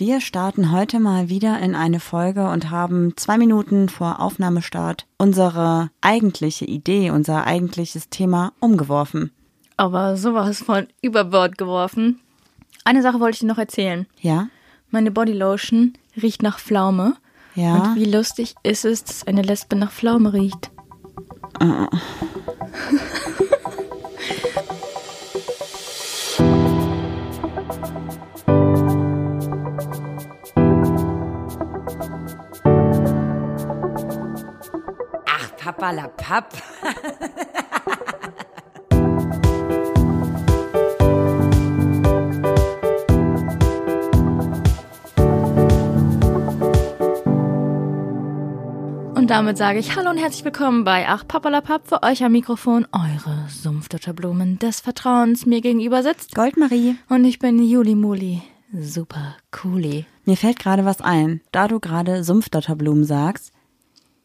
[0.00, 5.90] Wir starten heute mal wieder in eine Folge und haben zwei Minuten vor Aufnahmestart unsere
[6.00, 9.30] eigentliche Idee, unser eigentliches Thema umgeworfen.
[9.76, 12.18] Aber sowas von über Bord geworfen.
[12.82, 14.06] Eine Sache wollte ich dir noch erzählen.
[14.22, 14.48] Ja?
[14.88, 17.16] Meine Bodylotion riecht nach Pflaume.
[17.54, 17.74] Ja.
[17.74, 20.70] Und wie lustig ist es, dass eine Lesbe nach Pflaume riecht.
[21.58, 21.88] Ach,
[35.80, 36.52] Papa la Papp.
[49.14, 52.86] Und damit sage ich Hallo und herzlich willkommen bei Ach Papalapap für euch am Mikrofon
[52.92, 56.34] eure Sumpfdotterblumen des Vertrauens mir gegenüber sitzt.
[56.34, 56.96] Goldmarie.
[57.08, 58.42] Und ich bin Juli Muli.
[58.78, 60.04] Super cooli.
[60.26, 63.54] Mir fällt gerade was ein, da du gerade Sumpfdotterblumen sagst.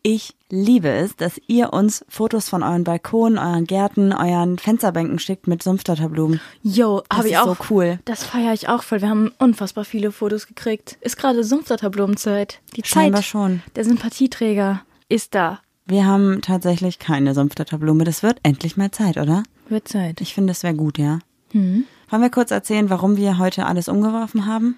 [0.08, 5.47] Ich liebe es, dass ihr uns Fotos von euren Balkonen, euren Gärten, euren Fensterbänken schickt
[5.47, 6.39] mit Sumpfdotterblumen.
[6.62, 7.58] Yo, Das habe ich ist auch.
[7.58, 7.97] so cool.
[8.06, 9.02] Das feiere ich auch voll.
[9.02, 11.00] Wir haben unfassbar viele Fotos gekriegt.
[11.02, 12.59] Ist gerade Sumpfdotterblumenzeit.
[12.75, 13.64] Die Scheinbar Zeit schon.
[13.75, 15.59] der Sympathieträger ist da.
[15.88, 18.03] Wir haben tatsächlich keine Sumpfdotterblume.
[18.03, 19.42] Das wird endlich mal Zeit, oder?
[19.69, 20.22] Wird Zeit.
[20.22, 21.17] Ich finde, das wäre gut, ja.
[21.50, 21.86] Hm.
[22.12, 24.78] Wollen wir kurz erzählen, warum wir heute alles umgeworfen haben?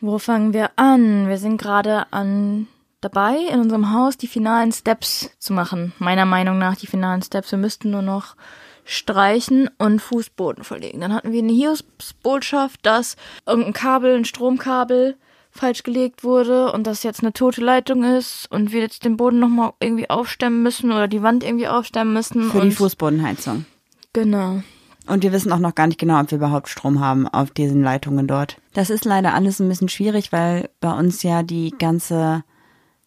[0.00, 1.26] Wo fangen wir an?
[1.28, 2.68] Wir sind gerade an
[3.00, 5.92] dabei, in unserem Haus die finalen Steps zu machen.
[5.98, 7.50] Meiner Meinung nach die finalen Steps.
[7.50, 8.36] Wir müssten nur noch
[8.84, 11.00] streichen und Fußboden verlegen.
[11.00, 15.16] Dann hatten wir eine Hiobsbotschaft, dass irgendein Kabel, ein Stromkabel
[15.50, 19.40] falsch gelegt wurde und das jetzt eine tote Leitung ist und wir jetzt den Boden
[19.40, 22.50] nochmal irgendwie aufstemmen müssen oder die Wand irgendwie aufstemmen müssen.
[22.50, 23.66] Für und die Fußbodenheizung.
[24.12, 24.62] Genau.
[25.06, 27.82] Und wir wissen auch noch gar nicht genau, ob wir überhaupt Strom haben auf diesen
[27.82, 28.58] Leitungen dort.
[28.74, 32.44] Das ist leider alles ein bisschen schwierig, weil bei uns ja die ganze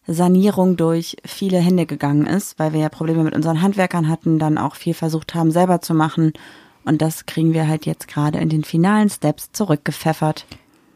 [0.06, 4.58] Sanierung durch viele Hände gegangen ist, weil wir ja Probleme mit unseren Handwerkern hatten, dann
[4.58, 6.32] auch viel versucht haben, selber zu machen.
[6.84, 10.46] Und das kriegen wir halt jetzt gerade in den finalen Steps zurückgepfeffert.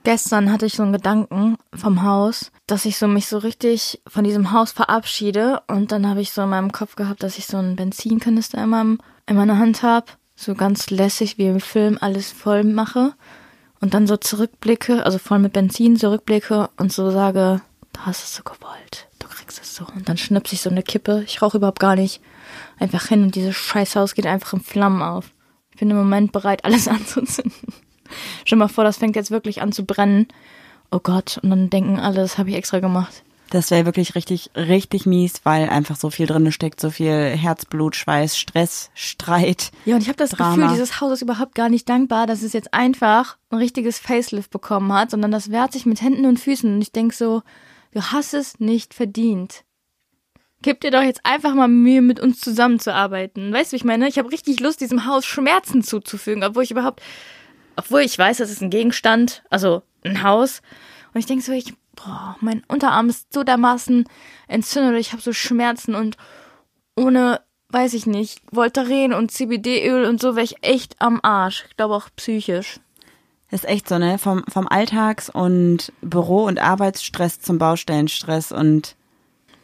[0.03, 4.23] Gestern hatte ich so einen Gedanken vom Haus, dass ich so mich so richtig von
[4.23, 7.57] diesem Haus verabschiede und dann habe ich so in meinem Kopf gehabt, dass ich so
[7.57, 10.07] einen Benzinkanister in, meinem, in meiner Hand habe,
[10.37, 13.15] so ganz lässig wie im Film alles voll mache
[13.81, 17.61] und dann so zurückblicke, also voll mit Benzin zurückblicke und so sage,
[17.97, 20.83] du hast es so gewollt, du kriegst es so und dann schnipse ich so eine
[20.83, 22.21] Kippe, ich rauche überhaupt gar nicht,
[22.79, 25.31] einfach hin und dieses Scheißhaus geht einfach in Flammen auf.
[25.71, 27.73] Ich bin im Moment bereit, alles anzuzünden.
[28.45, 30.29] Stell mal vor, das fängt jetzt wirklich an zu brennen.
[30.91, 33.25] Oh Gott, und dann denken alle, das habe ich extra gemacht.
[33.51, 37.95] Das wäre wirklich richtig, richtig mies, weil einfach so viel drinne steckt, so viel Herzblut,
[37.95, 39.71] Schweiß, Stress, Streit.
[39.85, 40.57] Ja, und ich habe das Drama.
[40.57, 44.51] Gefühl, dieses Haus ist überhaupt gar nicht dankbar, dass es jetzt einfach ein richtiges Facelift
[44.51, 46.75] bekommen hat, sondern das wehrt sich mit Händen und Füßen.
[46.75, 47.43] Und ich denk so,
[47.97, 49.65] du hast es nicht verdient.
[50.61, 53.53] Gib dir doch jetzt einfach mal Mühe, mit uns zusammenzuarbeiten.
[53.53, 54.07] Weißt du, wie ich meine?
[54.07, 57.03] Ich habe richtig Lust, diesem Haus Schmerzen zuzufügen, obwohl ich überhaupt,
[57.75, 60.61] obwohl ich weiß, das ist ein Gegenstand, also ein Haus.
[61.15, 64.05] Und ich denk so, ich, boah, mein Unterarm ist so dermaßen
[64.47, 66.19] entzündet, ich habe so Schmerzen und
[66.97, 67.41] ohne,
[67.71, 71.65] weiß ich nicht, Voltaren und CBD-Öl und so wäre ich echt am Arsch.
[71.71, 72.79] Ich glaube auch psychisch.
[73.51, 74.19] Das ist echt so, ne?
[74.19, 78.97] Vom, vom Alltags- und Büro- und Arbeitsstress zum Baustellenstress und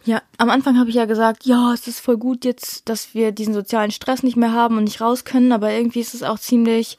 [0.04, 3.32] Ja, am Anfang habe ich ja gesagt, ja, es ist voll gut jetzt, dass wir
[3.32, 6.38] diesen sozialen Stress nicht mehr haben und nicht raus können, aber irgendwie ist es auch
[6.38, 6.96] ziemlich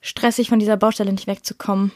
[0.00, 1.92] stressig, von dieser Baustelle nicht wegzukommen.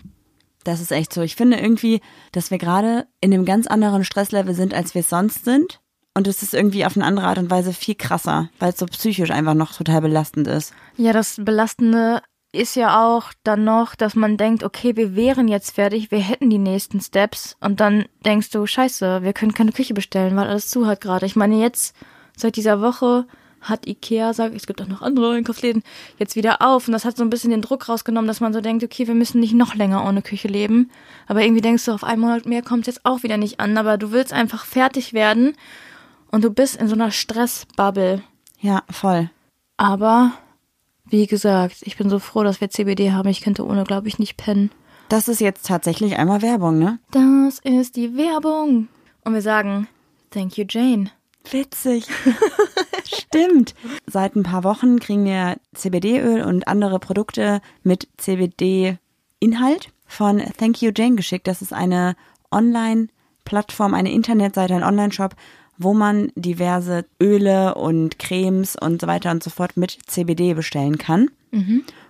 [0.64, 1.22] das ist echt so.
[1.22, 2.00] Ich finde irgendwie,
[2.32, 5.80] dass wir gerade in einem ganz anderen Stresslevel sind, als wir es sonst sind.
[6.12, 8.86] Und es ist irgendwie auf eine andere Art und Weise viel krasser, weil es so
[8.86, 10.74] psychisch einfach noch total belastend ist.
[10.96, 12.20] Ja, das Belastende
[12.52, 16.50] ist ja auch dann noch, dass man denkt, okay, wir wären jetzt fertig, wir hätten
[16.50, 20.68] die nächsten Steps und dann denkst du, scheiße, wir können keine Küche bestellen, weil alles
[20.68, 21.26] zu hat gerade.
[21.26, 21.94] Ich meine, jetzt,
[22.36, 23.26] seit dieser Woche
[23.60, 25.82] hat Ikea, sag es gibt auch noch andere Einkaufsläden,
[26.18, 28.60] jetzt wieder auf und das hat so ein bisschen den Druck rausgenommen, dass man so
[28.60, 30.90] denkt, okay, wir müssen nicht noch länger ohne Küche leben.
[31.28, 33.98] Aber irgendwie denkst du, auf einen Monat mehr kommt jetzt auch wieder nicht an, aber
[33.98, 35.56] du willst einfach fertig werden
[36.30, 38.22] und du bist in so einer Stressbubble.
[38.60, 39.30] Ja, voll.
[39.76, 40.32] Aber
[41.10, 43.28] wie gesagt, ich bin so froh, dass wir CBD haben.
[43.28, 44.70] Ich könnte ohne, glaube ich, nicht pennen.
[45.08, 47.00] Das ist jetzt tatsächlich einmal Werbung, ne?
[47.10, 48.88] Das ist die Werbung.
[49.24, 49.88] Und wir sagen,
[50.30, 51.10] thank you, Jane.
[51.50, 52.06] Witzig.
[53.04, 53.74] Stimmt.
[54.06, 60.92] Seit ein paar Wochen kriegen wir CBD-Öl und andere Produkte mit CBD-Inhalt von Thank You
[60.94, 61.48] Jane geschickt.
[61.48, 62.14] Das ist eine
[62.52, 65.34] Online-Plattform, eine Internetseite, ein Online-Shop,
[65.80, 70.98] wo man diverse Öle und Cremes und so weiter und so fort mit CBD bestellen
[70.98, 71.30] kann.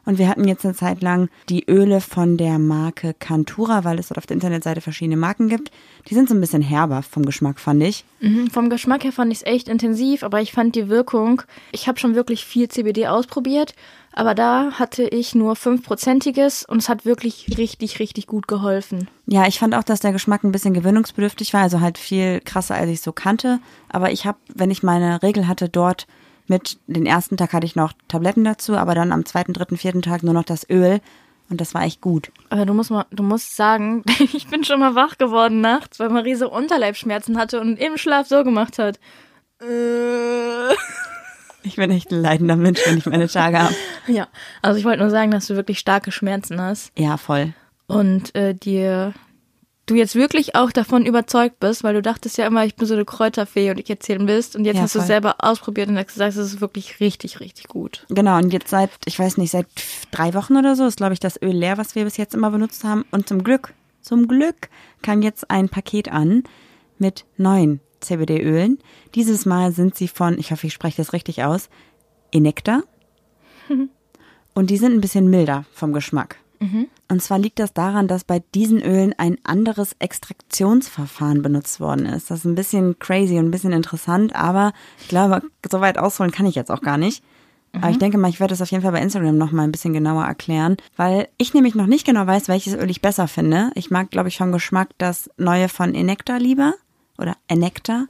[0.05, 4.09] Und wir hatten jetzt eine Zeit lang die Öle von der Marke Cantura, weil es
[4.09, 5.71] dort auf der Internetseite verschiedene Marken gibt.
[6.09, 8.05] Die sind so ein bisschen herber vom Geschmack, fand ich.
[8.21, 11.87] Mhm, vom Geschmack her fand ich es echt intensiv, aber ich fand die Wirkung, ich
[11.87, 13.75] habe schon wirklich viel CBD ausprobiert,
[14.13, 19.09] aber da hatte ich nur 5%iges und es hat wirklich richtig, richtig gut geholfen.
[19.27, 22.75] Ja, ich fand auch, dass der Geschmack ein bisschen gewöhnungsbedürftig war, also halt viel krasser,
[22.75, 23.61] als ich so kannte.
[23.89, 26.07] Aber ich habe, wenn ich meine Regel hatte, dort
[26.49, 30.03] mit, den ersten Tag hatte ich noch Tabletten dazu, aber dann am zweiten, dritten, vierten
[30.03, 31.01] Tag nur noch das Öl.
[31.49, 32.31] Und das war echt gut.
[32.49, 36.09] Aber du musst mal, du musst sagen, ich bin schon mal wach geworden nachts, weil
[36.09, 38.99] Marie so Unterleibschmerzen hatte und im Schlaf so gemacht hat.
[39.61, 40.75] Äh.
[41.63, 43.75] Ich bin echt ein leidender Mensch, wenn ich meine Tage habe.
[44.07, 44.29] Ja,
[44.63, 47.53] also ich wollte nur sagen, dass du wirklich starke Schmerzen hast Ja, voll.
[47.87, 49.13] und äh, dir
[49.87, 52.95] du jetzt wirklich auch davon überzeugt bist, weil du dachtest ja immer, ich bin so
[52.95, 55.99] eine Kräuterfee und ich erzählen willst und jetzt Ja, hast du es selber ausprobiert und
[55.99, 58.07] hast gesagt, es ist wirklich richtig, richtig gut.
[58.09, 59.67] Genau, und jetzt seit, ich weiß nicht, seit
[60.13, 62.51] drei Wochen oder so ist, glaube ich, das Öl leer, was wir bis jetzt immer
[62.51, 63.05] benutzt haben.
[63.11, 64.69] Und zum Glück, zum Glück
[65.03, 66.45] kam jetzt ein Paket an
[66.99, 68.79] mit neuen CBD-Ölen.
[69.15, 71.69] Dieses Mal sind sie von, ich hoffe, ich spreche das richtig aus,
[72.33, 72.83] Enekta.
[74.55, 76.37] Und die sind ein bisschen milder vom Geschmack.
[77.09, 82.31] Und zwar liegt das daran, dass bei diesen Ölen ein anderes Extraktionsverfahren benutzt worden ist.
[82.31, 86.33] Das ist ein bisschen crazy und ein bisschen interessant, aber ich glaube, so weit ausholen
[86.33, 87.23] kann ich jetzt auch gar nicht.
[87.73, 89.71] Aber ich denke mal, ich werde das auf jeden Fall bei Instagram noch mal ein
[89.73, 93.71] bisschen genauer erklären, weil ich nämlich noch nicht genau weiß, welches Öl ich besser finde.
[93.77, 96.75] Ich mag, glaube ich, vom Geschmack das neue von Enekta lieber
[97.21, 98.07] oder Enekta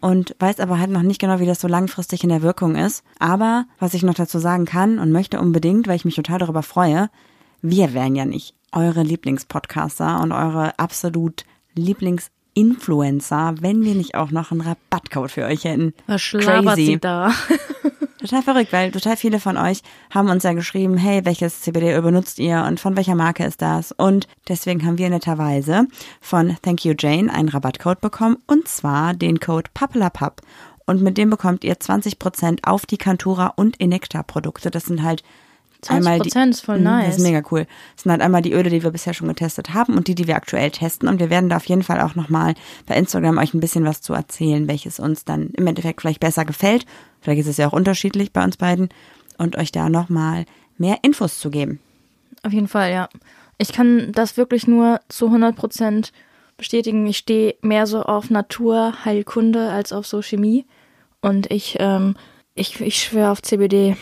[0.00, 3.04] und weiß aber halt noch nicht genau, wie das so langfristig in der Wirkung ist.
[3.18, 6.62] Aber was ich noch dazu sagen kann und möchte unbedingt, weil ich mich total darüber
[6.62, 7.10] freue,
[7.62, 11.44] wir wären ja nicht eure Lieblingspodcaster und eure absolut
[11.74, 15.92] Lieblingsinfluencer, wenn wir nicht auch noch einen Rabattcode für euch hätten.
[16.06, 16.86] Was schlabert Crazy.
[16.86, 17.32] sie da?
[18.20, 19.80] Total verrückt, weil total viele von euch
[20.10, 23.92] haben uns ja geschrieben, hey, welches CBD-Öl benutzt ihr und von welcher Marke ist das?
[23.92, 25.86] Und deswegen haben wir netterweise
[26.20, 30.42] von Thank You Jane einen Rabattcode bekommen und zwar den Code PAPPELAPAP.
[30.84, 34.70] Und mit dem bekommt ihr 20% auf die Cantura und Enekta Produkte.
[34.70, 35.22] Das sind halt
[35.88, 37.06] einmal die, 20% ist voll nice.
[37.06, 37.66] Das ist mega cool.
[37.94, 40.26] Das sind halt einmal die Öle, die wir bisher schon getestet haben und die, die
[40.26, 41.08] wir aktuell testen.
[41.08, 42.54] Und wir werden da auf jeden Fall auch nochmal
[42.86, 46.44] bei Instagram euch ein bisschen was zu erzählen, welches uns dann im Endeffekt vielleicht besser
[46.44, 46.84] gefällt.
[47.20, 48.88] Vielleicht ist es ja auch unterschiedlich bei uns beiden.
[49.38, 50.44] Und euch da nochmal
[50.76, 51.80] mehr Infos zu geben.
[52.42, 53.08] Auf jeden Fall, ja.
[53.56, 56.10] Ich kann das wirklich nur zu 100%
[56.56, 57.06] bestätigen.
[57.06, 60.66] Ich stehe mehr so auf Natur, Heilkunde als auf so Chemie.
[61.20, 62.16] Und ich, ähm,
[62.54, 63.96] ich, ich schwöre auf CBD.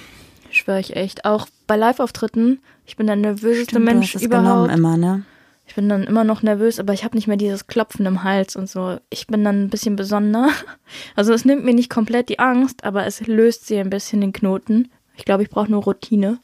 [0.50, 1.24] Schwöre ich echt.
[1.24, 2.60] Auch bei Live-Auftritten.
[2.86, 4.72] Ich bin der nervöseste Stimmt, du Mensch hast es genommen überhaupt.
[4.74, 5.22] immer, ne?
[5.66, 8.56] Ich bin dann immer noch nervös, aber ich habe nicht mehr dieses Klopfen im Hals
[8.56, 8.98] und so.
[9.10, 10.48] Ich bin dann ein bisschen besonderer.
[11.14, 14.32] Also es nimmt mir nicht komplett die Angst, aber es löst sie ein bisschen den
[14.32, 14.90] Knoten.
[15.16, 16.38] Ich glaube, ich brauche nur Routine.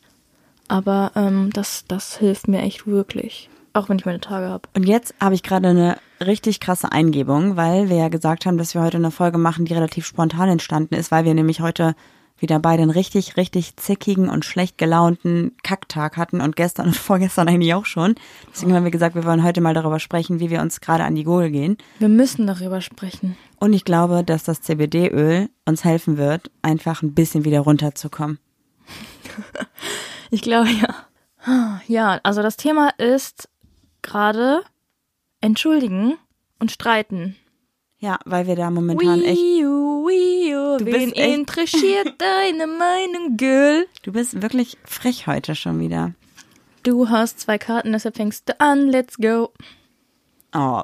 [0.68, 3.48] Aber ähm, das, das hilft mir echt wirklich.
[3.72, 4.68] Auch wenn ich meine Tage habe.
[4.74, 8.74] Und jetzt habe ich gerade eine richtig krasse Eingebung, weil wir ja gesagt haben, dass
[8.74, 11.94] wir heute eine Folge machen, die relativ spontan entstanden ist, weil wir nämlich heute
[12.44, 17.48] wieder beide einen richtig, richtig zickigen und schlecht gelaunten Kacktag hatten und gestern und vorgestern
[17.48, 18.14] eigentlich auch schon.
[18.52, 21.14] Deswegen haben wir gesagt, wir wollen heute mal darüber sprechen, wie wir uns gerade an
[21.14, 21.78] die Gurgel gehen.
[21.98, 23.36] Wir müssen darüber sprechen.
[23.58, 28.38] Und ich glaube, dass das CBD-Öl uns helfen wird, einfach ein bisschen wieder runterzukommen.
[30.30, 31.80] Ich glaube ja.
[31.86, 33.48] Ja, also das Thema ist
[34.02, 34.62] gerade
[35.40, 36.14] entschuldigen
[36.58, 37.36] und streiten.
[37.98, 40.06] Ja, weil wir da momentan echt, Wiu,
[40.78, 43.86] Du wen interessiert deine Meinung, Girl?
[44.02, 46.14] du bist wirklich frech heute schon wieder.
[46.82, 48.88] Du hast zwei Karten, deshalb fängst du an.
[48.88, 49.52] Let's go.
[50.52, 50.82] Oh,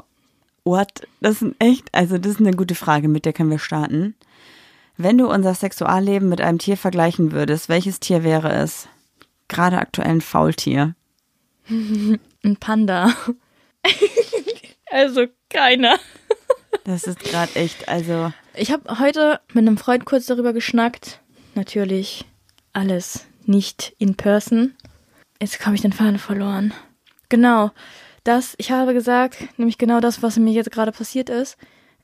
[0.65, 1.07] what?
[1.21, 4.15] Das ist echt, also das ist eine gute Frage, mit der können wir starten.
[4.97, 8.89] Wenn du unser Sexualleben mit einem Tier vergleichen würdest, welches Tier wäre es?
[9.49, 10.95] Gerade aktuell ein Faultier.
[12.43, 13.15] Ein Panda.
[14.91, 15.99] also keiner.
[16.85, 21.21] Das ist gerade echt, also Ich habe heute mit einem Freund kurz darüber geschnackt.
[21.54, 22.25] Natürlich
[22.73, 24.75] alles nicht in person.
[25.40, 26.75] Jetzt habe ich den Faden verloren.
[27.28, 27.71] Genau.
[28.25, 31.57] Das, ich habe gesagt, nämlich genau das, was mir jetzt gerade passiert ist.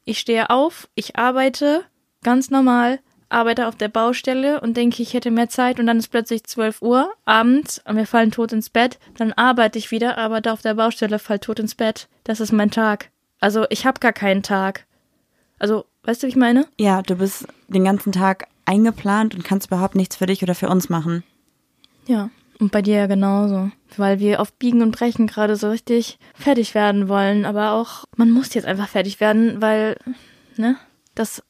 [0.05, 1.85] Ich stehe auf, ich arbeite
[2.23, 6.09] ganz normal, arbeite auf der Baustelle und denke, ich hätte mehr Zeit und dann ist
[6.09, 8.99] plötzlich 12 Uhr abends und wir fallen tot ins Bett.
[9.19, 12.09] Dann arbeite ich wieder, arbeite auf der Baustelle, fall tot ins Bett.
[12.25, 13.11] Das ist mein Tag.
[13.41, 14.87] Also ich habe gar keinen Tag.
[15.59, 16.67] Also, weißt du, wie ich meine?
[16.79, 20.69] ja, du bist den ganzen Tag eingeplant und kannst überhaupt nichts für dich oder für
[20.69, 21.23] uns machen.
[22.07, 23.71] Ja, und bei dir ja genauso.
[23.97, 27.45] Weil wir auf Biegen und Brechen gerade so richtig fertig werden wollen.
[27.45, 29.97] Aber auch, man muss jetzt einfach fertig werden, weil,
[30.57, 30.77] ne,
[31.15, 31.43] das so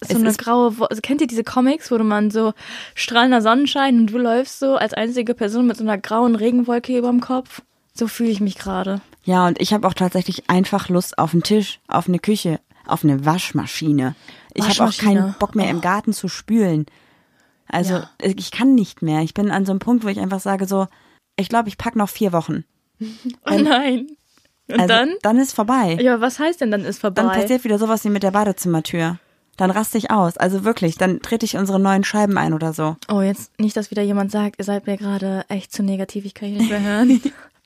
[0.00, 2.52] Es eine ist- graue, also kennt ihr diese Comics, wo man so
[2.94, 7.08] strahlender Sonnenschein und du läufst so als einzige Person mit so einer grauen Regenwolke über
[7.10, 7.62] dem Kopf?
[7.94, 9.00] So fühle ich mich gerade.
[9.24, 13.04] Ja, und ich habe auch tatsächlich einfach Lust auf einen Tisch, auf eine Küche, auf
[13.04, 14.14] eine Waschmaschine.
[14.54, 16.86] Ich habe auch keinen Bock mehr im Garten zu spülen.
[17.68, 18.10] Also Ja.
[18.20, 19.20] ich kann nicht mehr.
[19.22, 20.86] Ich bin an so einem Punkt, wo ich einfach sage so,
[21.36, 22.64] ich glaube, ich pack noch vier Wochen.
[23.46, 24.08] Oh nein.
[24.68, 25.10] Und also, dann?
[25.22, 25.96] Dann ist vorbei.
[26.00, 27.22] Ja, was heißt denn dann ist vorbei?
[27.22, 29.18] Dann passiert wieder sowas wie mit der Badezimmertür.
[29.56, 30.36] Dann raste ich aus.
[30.36, 32.96] Also wirklich, dann trete ich unsere neuen Scheiben ein oder so.
[33.10, 36.34] oh, jetzt nicht, dass wieder jemand sagt, ihr seid mir gerade echt zu negativ, ich
[36.34, 37.20] kann hier nicht mehr hören.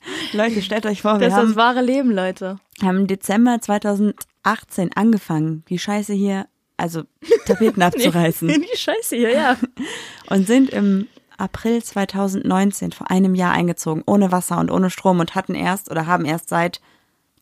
[0.33, 2.57] Leute, stellt euch vor, wir Das ist das haben, wahre Leben, Leute.
[2.81, 7.03] haben im Dezember 2018 angefangen, die Scheiße hier, also
[7.45, 8.47] Tapeten abzureißen.
[8.47, 9.57] Die Scheiße hier, ja.
[10.29, 11.07] und sind im
[11.37, 16.05] April 2019 vor einem Jahr eingezogen, ohne Wasser und ohne Strom und hatten erst oder
[16.05, 16.81] haben erst seit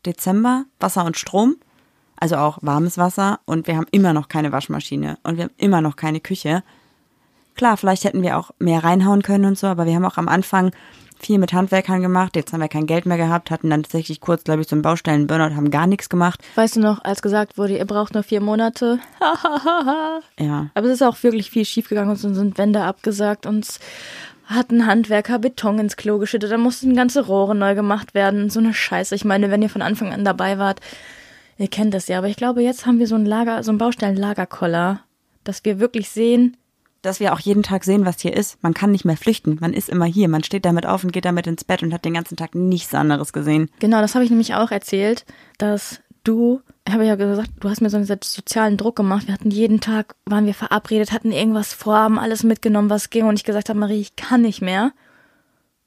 [0.06, 1.58] Dezember Wasser und Strom,
[2.16, 5.82] also auch warmes Wasser und wir haben immer noch keine Waschmaschine und wir haben immer
[5.82, 6.64] noch keine Küche.
[7.56, 10.28] Klar, vielleicht hätten wir auch mehr reinhauen können und so, aber wir haben auch am
[10.28, 10.72] Anfang
[11.22, 12.36] viel mit Handwerkern gemacht.
[12.36, 14.82] Jetzt haben wir kein Geld mehr gehabt, hatten dann tatsächlich kurz, glaube ich, so einen
[14.82, 16.42] Baustellen-Burnout, haben gar nichts gemacht.
[16.56, 19.00] Weißt du noch, als gesagt wurde, ihr braucht nur vier Monate?
[20.40, 22.10] Ja, Aber es ist auch wirklich viel schiefgegangen.
[22.10, 23.80] Uns sind Wände abgesagt, uns
[24.46, 28.50] hat ein Handwerker Beton ins Klo geschüttet, da mussten ganze Rohre neu gemacht werden.
[28.50, 29.14] So eine Scheiße.
[29.16, 30.80] Ich meine, wenn ihr von Anfang an dabei wart,
[31.58, 32.18] ihr kennt das ja.
[32.18, 35.02] Aber ich glaube, jetzt haben wir so ein Lager, so ein Baustellen-Lagerkoller,
[35.44, 36.58] dass wir wirklich sehen,
[37.02, 38.62] dass wir auch jeden Tag sehen, was hier ist.
[38.62, 39.58] Man kann nicht mehr flüchten.
[39.60, 40.28] Man ist immer hier.
[40.28, 42.94] Man steht damit auf und geht damit ins Bett und hat den ganzen Tag nichts
[42.94, 43.70] anderes gesehen.
[43.80, 45.26] Genau, das habe ich nämlich auch erzählt,
[45.58, 49.28] dass du, ich habe ja gesagt, du hast mir so einen sozialen Druck gemacht.
[49.28, 53.26] Wir hatten jeden Tag, waren wir verabredet, hatten irgendwas vor, haben alles mitgenommen, was ging.
[53.26, 54.92] Und ich gesagt habe, Marie, ich kann nicht mehr.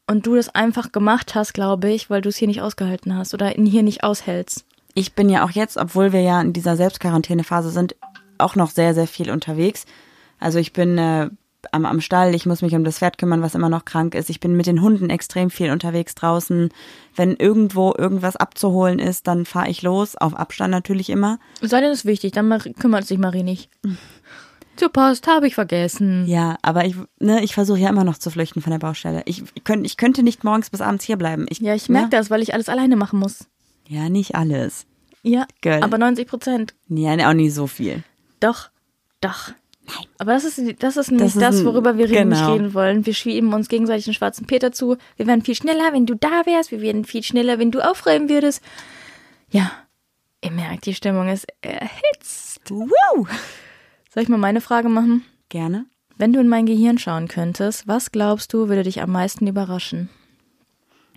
[0.06, 3.32] Und du das einfach gemacht hast, glaube ich, weil du es hier nicht ausgehalten hast
[3.32, 4.66] oder ihn hier nicht aushältst.
[4.94, 7.96] Ich bin ja auch jetzt, obwohl wir ja in dieser Selbstquarantänephase sind,
[8.38, 9.86] auch noch sehr, sehr viel unterwegs.
[10.44, 11.30] Also ich bin äh,
[11.72, 14.28] am, am Stall, ich muss mich um das Pferd kümmern, was immer noch krank ist.
[14.28, 16.68] Ich bin mit den Hunden extrem viel unterwegs draußen.
[17.16, 21.38] Wenn irgendwo irgendwas abzuholen ist, dann fahre ich los, auf Abstand natürlich immer.
[21.62, 23.70] Sei denn, das ist wichtig, dann kümmert sich Marie nicht.
[24.76, 26.26] Zur Post habe ich vergessen.
[26.26, 29.22] Ja, aber ich, ne, ich versuche ja immer noch zu flüchten von der Baustelle.
[29.24, 31.46] Ich, ich, könnt, ich könnte nicht morgens bis abends hier bleiben.
[31.48, 32.10] Ich, Ja, ich merke ne?
[32.10, 33.46] das, weil ich alles alleine machen muss.
[33.88, 34.84] Ja, nicht alles.
[35.22, 35.82] Ja, Girl.
[35.82, 36.74] aber 90 Prozent.
[36.88, 38.02] Ja, auch nicht so viel.
[38.40, 38.68] Doch,
[39.22, 39.52] doch.
[39.86, 40.06] Nein.
[40.18, 42.52] Aber das ist, das ist nämlich Das das, worüber wir reden, nicht genau.
[42.52, 43.04] reden wollen.
[43.04, 44.96] Wir schieben uns gegenseitig den schwarzen Peter zu.
[45.16, 46.70] Wir werden viel schneller, wenn du da wärst.
[46.70, 48.62] Wir werden viel schneller, wenn du aufräumen würdest.
[49.50, 49.70] Ja,
[50.42, 52.70] ihr merkt, die Stimmung ist erhitzt.
[52.70, 53.28] Wow.
[54.12, 55.24] Soll ich mal meine Frage machen?
[55.50, 55.86] Gerne.
[56.16, 60.08] Wenn du in mein Gehirn schauen könntest, was glaubst du, würde dich am meisten überraschen?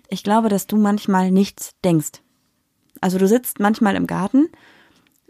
[0.08, 2.20] Ich glaube, dass du manchmal nichts denkst.
[3.00, 4.48] Also du sitzt manchmal im Garten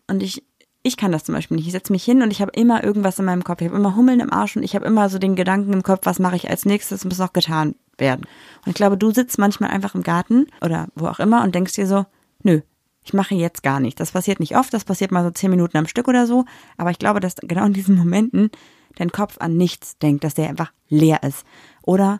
[0.07, 0.43] und ich,
[0.83, 1.67] ich kann das zum Beispiel nicht.
[1.67, 3.61] Ich setze mich hin und ich habe immer irgendwas in meinem Kopf.
[3.61, 6.01] Ich habe immer Hummeln im Arsch und ich habe immer so den Gedanken im Kopf,
[6.05, 8.23] was mache ich als nächstes, muss noch getan werden.
[8.65, 11.75] Und ich glaube, du sitzt manchmal einfach im Garten oder wo auch immer und denkst
[11.75, 12.07] dir so,
[12.43, 12.61] nö,
[13.05, 13.99] ich mache jetzt gar nichts.
[13.99, 16.45] Das passiert nicht oft, das passiert mal so zehn Minuten am Stück oder so.
[16.77, 18.51] Aber ich glaube, dass genau in diesen Momenten
[18.97, 21.45] dein Kopf an nichts denkt, dass der einfach leer ist.
[21.83, 22.19] Oder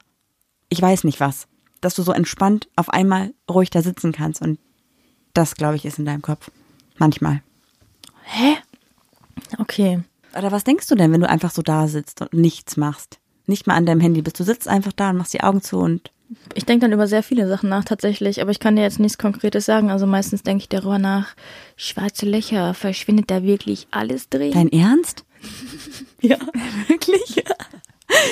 [0.69, 1.47] ich weiß nicht was.
[1.81, 4.43] Dass du so entspannt auf einmal ruhig da sitzen kannst.
[4.43, 4.59] Und
[5.33, 6.51] das, glaube ich, ist in deinem Kopf.
[6.97, 7.43] Manchmal.
[8.31, 8.57] Hä?
[9.59, 10.01] Okay.
[10.37, 13.19] Oder was denkst du denn, wenn du einfach so da sitzt und nichts machst?
[13.47, 14.39] Nicht mal an deinem Handy bist.
[14.39, 16.11] Du sitzt einfach da und machst die Augen zu und
[16.55, 19.17] Ich denke dann über sehr viele Sachen nach tatsächlich, aber ich kann dir jetzt nichts
[19.17, 19.91] Konkretes sagen.
[19.91, 21.35] Also meistens denke ich darüber nach,
[21.77, 24.53] schwarze Löcher, verschwindet da wirklich alles drin?
[24.53, 25.25] dein Ernst?
[26.21, 26.37] ja.
[26.89, 27.43] Wirklich?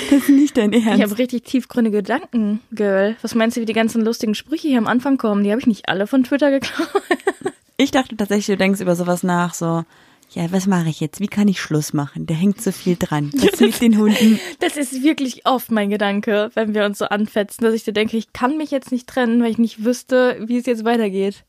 [0.09, 1.01] Das ist nicht dein Ich Ernst.
[1.03, 3.15] habe richtig tiefgründige Gedanken, Girl.
[3.21, 5.43] Was meinst du, wie die ganzen lustigen Sprüche hier am Anfang kommen?
[5.43, 6.89] Die habe ich nicht alle von Twitter geklaut.
[7.77, 9.83] Ich dachte tatsächlich, du denkst über sowas nach, so,
[10.31, 11.19] ja, was mache ich jetzt?
[11.19, 12.25] Wie kann ich Schluss machen?
[12.25, 13.31] Da hängt so viel dran.
[13.35, 14.39] Was mit den Hunden?
[14.59, 18.17] Das ist wirklich oft mein Gedanke, wenn wir uns so anfetzen, dass ich dir denke,
[18.17, 21.45] ich kann mich jetzt nicht trennen, weil ich nicht wüsste, wie es jetzt weitergeht.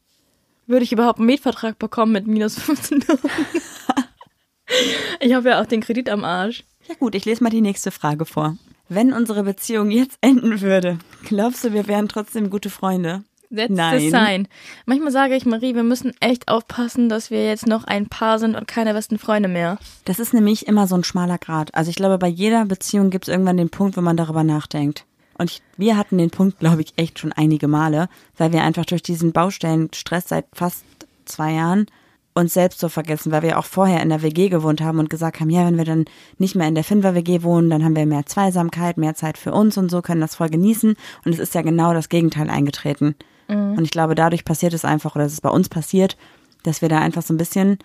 [0.67, 3.19] Würde ich überhaupt einen Mietvertrag bekommen mit minus 15 Euro?
[5.21, 6.63] Ich habe ja auch den Kredit am Arsch.
[6.87, 8.59] Ja gut, ich lese mal die nächste Frage vor.
[8.91, 13.25] Wenn unsere Beziehung jetzt enden würde, glaubst du, wir wären trotzdem gute Freunde?
[13.55, 14.01] That's Nein.
[14.01, 14.49] the sign.
[14.87, 18.55] Manchmal sage ich, Marie, wir müssen echt aufpassen, dass wir jetzt noch ein Paar sind
[18.55, 19.79] und keine besten Freunde mehr.
[20.05, 21.75] Das ist nämlich immer so ein schmaler Grad.
[21.75, 25.05] Also ich glaube, bei jeder Beziehung gibt es irgendwann den Punkt, wo man darüber nachdenkt.
[25.39, 28.85] Und ich, wir hatten den Punkt, glaube ich, echt schon einige Male, weil wir einfach
[28.85, 30.85] durch diesen Baustellenstress seit fast
[31.25, 31.87] zwei Jahren
[32.35, 35.41] uns selbst so vergessen, weil wir auch vorher in der WG gewohnt haben und gesagt
[35.41, 36.05] haben, ja, wenn wir dann
[36.39, 39.77] nicht mehr in der Fünfer-WG wohnen, dann haben wir mehr Zweisamkeit, mehr Zeit für uns
[39.77, 40.95] und so, können das voll genießen.
[41.25, 43.17] Und es ist ja genau das Gegenteil eingetreten.
[43.49, 46.17] Und ich glaube, dadurch passiert es einfach, oder es ist bei uns passiert,
[46.63, 47.79] dass wir da einfach so ein bisschen,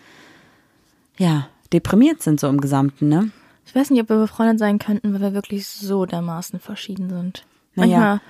[1.18, 3.32] ja, deprimiert sind so im Gesamten, ne?
[3.66, 7.46] Ich weiß nicht, ob wir befreundet sein könnten, weil wir wirklich so dermaßen verschieden sind.
[7.76, 7.98] Naja.
[7.98, 8.22] Manchmal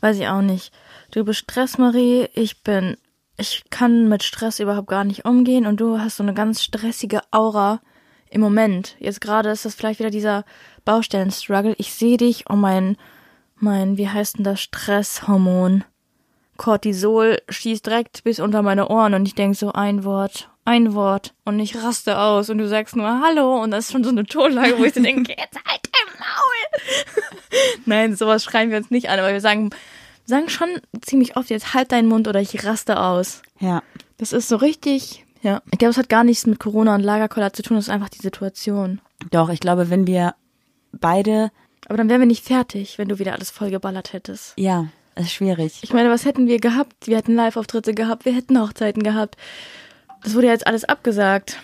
[0.00, 0.72] weiß ich auch nicht.
[1.10, 2.96] Du bist Stress, Marie, ich bin,
[3.36, 7.20] ich kann mit Stress überhaupt gar nicht umgehen und du hast so eine ganz stressige
[7.30, 7.80] Aura
[8.30, 8.96] im Moment.
[8.98, 10.44] Jetzt gerade ist das vielleicht wieder dieser
[10.84, 11.74] Baustellen-Struggle.
[11.78, 12.96] Ich sehe dich und mein,
[13.56, 15.84] mein, wie heißt denn das, Stresshormon?
[16.58, 21.32] Cortisol schießt direkt bis unter meine Ohren und ich denk so ein Wort, ein Wort
[21.46, 24.26] und ich raste aus und du sagst nur Hallo und das ist schon so eine
[24.26, 27.22] Tonlage, wo ich so denke, jetzt halt dein Maul.
[27.86, 29.70] Nein, sowas schreien wir uns nicht an, aber wir sagen,
[30.26, 30.68] sagen schon
[31.00, 33.40] ziemlich oft jetzt halt deinen Mund oder ich raste aus.
[33.60, 33.82] Ja.
[34.18, 35.62] Das ist so richtig, ja.
[35.70, 38.10] Ich glaube, es hat gar nichts mit Corona und Lagerkoller zu tun, das ist einfach
[38.10, 39.00] die Situation.
[39.30, 40.34] Doch, ich glaube, wenn wir
[40.92, 41.50] beide,
[41.86, 44.54] Aber dann wären wir nicht fertig, wenn du wieder alles vollgeballert hättest.
[44.58, 44.88] ja,
[45.26, 45.78] ist schwierig.
[45.82, 47.06] Ich meine, was hätten wir gehabt?
[47.06, 49.36] Wir hätten Live-Auftritte gehabt, wir hätten Hochzeiten gehabt.
[50.22, 51.60] Das wurde ja jetzt alles abgesagt.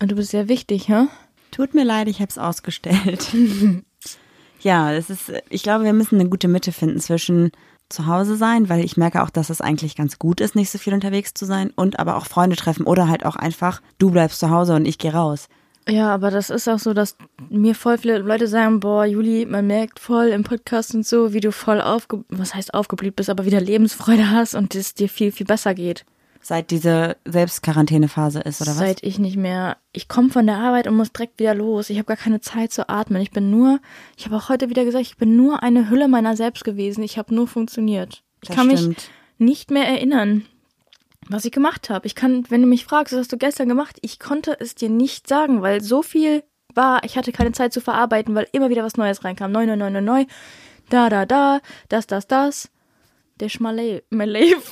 [0.00, 1.06] Und du bist sehr wichtig, hä?
[1.50, 3.28] Tut mir leid, ich hab's ausgestellt.
[4.60, 7.50] ja, es ist, ich glaube, wir müssen eine gute Mitte finden zwischen
[7.88, 10.78] zu Hause sein, weil ich merke auch, dass es eigentlich ganz gut ist, nicht so
[10.78, 14.40] viel unterwegs zu sein und aber auch Freunde treffen oder halt auch einfach, du bleibst
[14.40, 15.48] zu Hause und ich gehe raus.
[15.88, 17.16] Ja, aber das ist auch so, dass
[17.48, 21.40] mir voll viele Leute sagen, boah, Juli, man merkt voll im Podcast und so, wie
[21.40, 25.32] du voll aufge, was heißt aufgeblüht bist, aber wieder Lebensfreude hast und es dir viel,
[25.32, 26.04] viel besser geht.
[26.40, 28.78] Seit diese Selbstquarantänephase ist, oder was?
[28.78, 31.90] Seit ich nicht mehr, ich komme von der Arbeit und muss direkt wieder los.
[31.90, 33.20] Ich habe gar keine Zeit zu atmen.
[33.22, 33.80] Ich bin nur,
[34.16, 37.02] ich habe auch heute wieder gesagt, ich bin nur eine Hülle meiner selbst gewesen.
[37.02, 38.22] Ich habe nur funktioniert.
[38.42, 39.10] Ich Das kann mich stimmt.
[39.38, 40.44] nicht mehr erinnern,
[41.28, 42.06] was ich gemacht habe.
[42.06, 44.88] Ich kann, wenn du mich fragst, was hast du gestern gemacht, ich konnte es dir
[44.88, 46.42] nicht sagen, weil so viel
[46.74, 49.52] war, ich hatte keine Zeit zu verarbeiten, weil immer wieder was Neues reinkam.
[49.52, 50.24] Neu, neu, neu, neu, neu.
[50.90, 52.70] Da, da, da, das, das, das.
[53.38, 54.60] Das ist mein Le- mein Leben.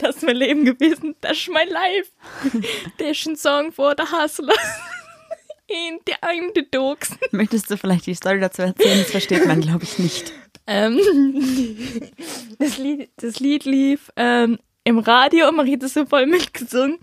[0.00, 1.16] Das ist mein Leben gewesen.
[1.20, 2.12] Das ist mein Life.
[2.98, 4.54] Das ist ein Song for the Hustler.
[5.66, 7.10] In the Underdogs.
[7.32, 8.98] Möchtest du vielleicht die Story dazu erzählen?
[9.00, 10.32] Das versteht man, glaube ich, nicht.
[10.68, 11.00] Ähm,
[12.60, 14.58] das, Lied, das Lied lief ähm,
[14.88, 16.98] im Radio und Marie hat es so voll mitgesungen.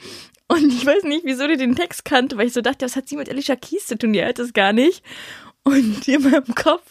[0.48, 3.08] Und ich weiß nicht, wieso die den Text kannte, weil ich so dachte, was hat
[3.08, 4.13] sie mit Alicia Keys zu tun?
[4.13, 5.04] Die hört das gar nicht.
[5.63, 6.84] Und in meinem Kopf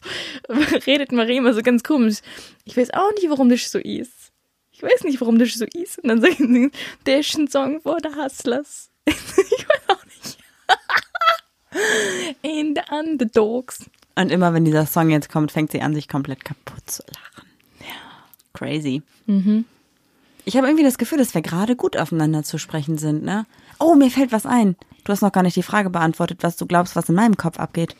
[0.86, 2.18] redet Marie immer so ganz komisch.
[2.64, 4.32] Ich weiß auch nicht, warum das so ist.
[4.70, 5.98] Ich weiß nicht, warum das so ist.
[5.98, 6.70] Und dann sagen sie,
[7.06, 8.90] der ist ein Song for the Hustlers.
[9.06, 10.38] ich weiß auch nicht.
[12.42, 13.84] In the Underdogs.
[14.16, 17.48] Und immer wenn dieser Song jetzt kommt, fängt sie an, sich komplett kaputt zu lachen.
[17.80, 18.24] Ja.
[18.52, 19.02] Crazy.
[19.26, 19.64] Mhm.
[20.44, 23.46] Ich habe irgendwie das Gefühl, dass wir gerade gut aufeinander zu sprechen sind, ne?
[23.78, 24.76] Oh, mir fällt was ein.
[25.04, 27.58] Du hast noch gar nicht die Frage beantwortet, was du glaubst, was in meinem Kopf
[27.58, 27.96] abgeht.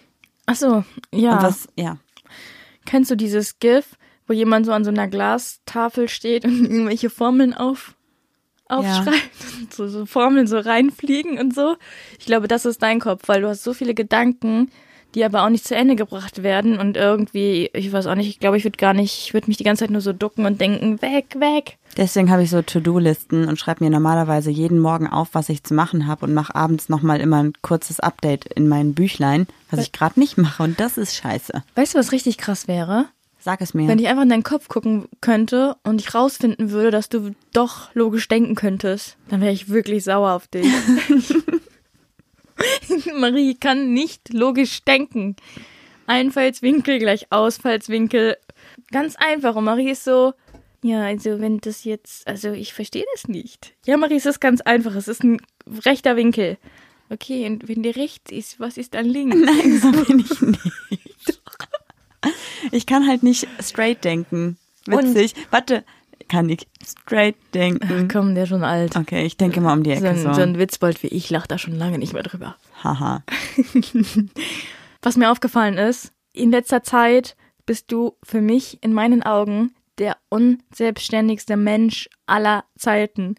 [0.46, 1.36] Ach so, ja.
[1.36, 1.98] Und was, ja.
[2.84, 7.54] Kennst du dieses GIF, wo jemand so an so einer Glastafel steht und irgendwelche Formeln
[7.54, 7.94] auf,
[8.68, 9.30] aufschreibt
[9.60, 11.76] und so, so Formeln so reinfliegen und so?
[12.18, 14.70] Ich glaube, das ist dein Kopf, weil du hast so viele Gedanken,
[15.14, 18.40] die aber auch nicht zu Ende gebracht werden und irgendwie, ich weiß auch nicht, ich
[18.40, 20.60] glaube, ich würde gar nicht, ich würde mich die ganze Zeit nur so ducken und
[20.60, 21.78] denken, weg, weg.
[21.96, 25.74] Deswegen habe ich so To-Do-Listen und schreibe mir normalerweise jeden Morgen auf, was ich zu
[25.74, 29.92] machen habe und mache abends nochmal immer ein kurzes Update in mein Büchlein, was ich
[29.92, 31.62] gerade nicht mache und das ist scheiße.
[31.76, 33.06] Weißt du, was richtig krass wäre?
[33.38, 33.86] Sag es mir.
[33.86, 37.94] Wenn ich einfach in deinen Kopf gucken könnte und ich rausfinden würde, dass du doch
[37.94, 40.66] logisch denken könntest, dann wäre ich wirklich sauer auf dich.
[43.18, 45.36] Marie kann nicht logisch denken.
[46.06, 48.36] Einfallswinkel gleich Ausfallswinkel.
[48.90, 49.56] Ganz einfach.
[49.56, 50.34] Und Marie ist so,
[50.82, 53.74] ja, also wenn das jetzt, also ich verstehe das nicht.
[53.86, 54.94] Ja, Marie, es ist ganz einfach.
[54.94, 55.40] Es ist ein
[55.84, 56.16] rechter
[57.10, 59.36] Okay, und wenn der rechts ist, was ist dann links?
[59.40, 61.40] Nein, so bin ich nicht.
[62.72, 64.58] Ich kann halt nicht straight denken.
[64.86, 65.34] Witzig.
[65.50, 65.84] Warte,
[66.28, 68.06] kann ich straight denken?
[68.08, 68.96] Ach komm, der ist schon alt.
[68.96, 70.32] Okay, ich denke mal um die So Ecke ein, so.
[70.32, 72.56] so ein Witzbold wie ich lacht da schon lange nicht mehr drüber.
[72.82, 73.22] Haha.
[75.02, 80.16] Was mir aufgefallen ist, in letzter Zeit bist du für mich in meinen Augen der
[80.28, 83.36] unselbstständigste Mensch aller Zeiten.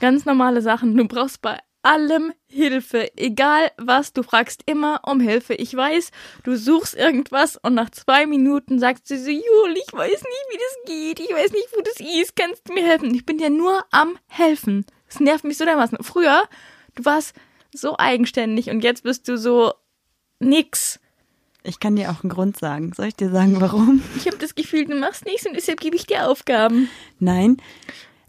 [0.00, 0.96] Ganz normale Sachen.
[0.96, 3.10] Du brauchst bei allem Hilfe.
[3.16, 5.54] Egal was, du fragst immer um Hilfe.
[5.54, 6.10] Ich weiß,
[6.42, 10.56] du suchst irgendwas und nach zwei Minuten sagst du so, Jul, ich weiß nicht, wie
[10.56, 11.20] das geht.
[11.20, 12.36] Ich weiß nicht, wo das ist.
[12.36, 13.14] Kannst du mir helfen?
[13.14, 14.86] Ich bin dir nur am helfen.
[15.08, 15.98] Das nervt mich so dermaßen.
[16.00, 16.44] Früher,
[16.94, 17.34] du warst
[17.72, 19.74] so eigenständig und jetzt bist du so
[20.38, 21.00] nix.
[21.66, 22.92] Ich kann dir auch einen Grund sagen.
[22.94, 24.02] Soll ich dir sagen, warum?
[24.16, 26.90] Ich habe das Gefühl, du machst nichts und deshalb gebe ich dir Aufgaben.
[27.18, 27.56] Nein.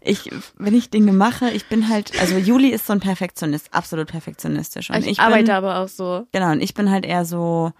[0.06, 4.08] Ich, wenn ich Dinge mache, ich bin halt, also Juli ist so ein Perfektionist, absolut
[4.08, 4.90] perfektionistisch.
[4.90, 6.26] Und ich, ich arbeite bin, aber auch so.
[6.32, 7.72] Genau, und ich bin halt eher so,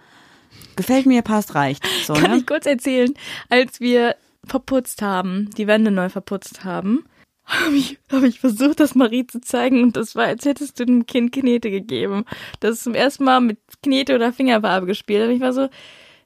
[0.75, 1.85] gefällt mir, passt, reicht.
[2.05, 2.37] So, Kann ne?
[2.37, 3.13] ich kurz erzählen,
[3.49, 7.05] als wir verputzt haben, die Wände neu verputzt haben,
[7.45, 10.85] habe ich, hab ich versucht, das Marie zu zeigen und das war, als hättest du
[10.85, 12.25] dem Kind Knete gegeben.
[12.59, 15.29] Das ist zum ersten Mal mit Knete oder Fingerfarbe gespielt.
[15.29, 15.69] Und ich war so,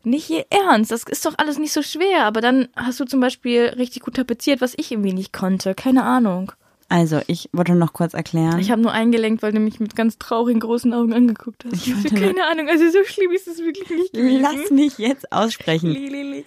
[0.04, 2.26] nicht ihr Ernst, das ist doch alles nicht so schwer.
[2.26, 5.76] Aber dann hast du zum Beispiel richtig gut tapeziert, was ich irgendwie nicht konnte.
[5.76, 6.52] Keine Ahnung.
[6.90, 8.60] Also, ich wollte noch kurz erklären.
[8.60, 11.74] Ich habe nur eingelenkt, weil du mich mit ganz traurigen großen Augen angeguckt hast.
[11.74, 14.42] Ich Ich keine Ahnung, also so schlimm ist es wirklich nicht gewesen.
[14.42, 16.46] Lass mich jetzt aussprechen, Li, li, li.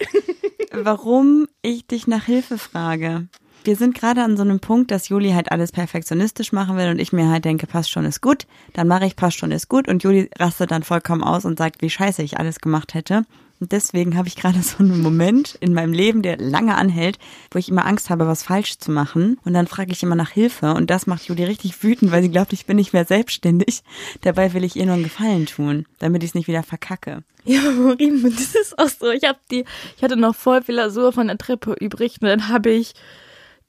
[0.72, 3.26] warum ich dich nach Hilfe frage.
[3.64, 6.98] Wir sind gerade an so einem Punkt, dass Juli halt alles perfektionistisch machen will und
[6.98, 8.46] ich mir halt denke, passt schon ist gut.
[8.74, 11.80] Dann mache ich, passt schon ist gut und Juli rastet dann vollkommen aus und sagt,
[11.80, 13.22] wie scheiße ich alles gemacht hätte.
[13.64, 17.18] Und deswegen habe ich gerade so einen Moment in meinem Leben, der lange anhält,
[17.50, 19.38] wo ich immer Angst habe, was falsch zu machen.
[19.42, 20.74] Und dann frage ich immer nach Hilfe.
[20.74, 23.82] Und das macht Juli richtig wütend, weil sie glaubt, ich bin nicht mehr selbstständig.
[24.20, 27.22] Dabei will ich ihr nur einen Gefallen tun, damit ich es nicht wieder verkacke.
[27.46, 29.10] Ja, Marie, das ist auch so.
[29.10, 29.64] Ich habe die,
[29.96, 32.92] ich hatte noch voll viel Lasur von der Treppe übrig und dann habe ich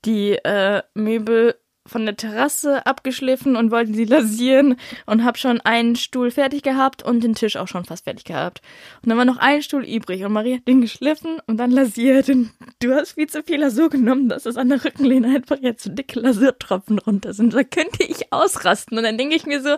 [0.04, 1.56] die äh, Möbel
[1.88, 7.04] von der Terrasse abgeschliffen und wollte sie lasieren und habe schon einen Stuhl fertig gehabt
[7.04, 8.62] und den Tisch auch schon fast fertig gehabt.
[9.04, 12.30] Und dann war noch ein Stuhl übrig und Marie hat den geschliffen und dann lasiert
[12.30, 15.84] und du hast viel zu viel Lasur genommen, dass es an der Rückenlehne einfach jetzt
[15.84, 17.54] so dicke Lasurtropfen runter sind.
[17.54, 19.76] Da könnte ich ausrasten und dann denke ich mir so,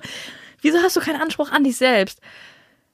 [0.61, 2.21] wieso hast du keinen Anspruch an dich selbst?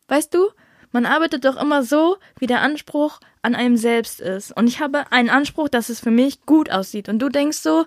[0.07, 0.49] Weißt du,
[0.91, 4.55] man arbeitet doch immer so, wie der Anspruch an einem selbst ist.
[4.55, 7.09] Und ich habe einen Anspruch, dass es für mich gut aussieht.
[7.09, 7.85] Und du denkst so,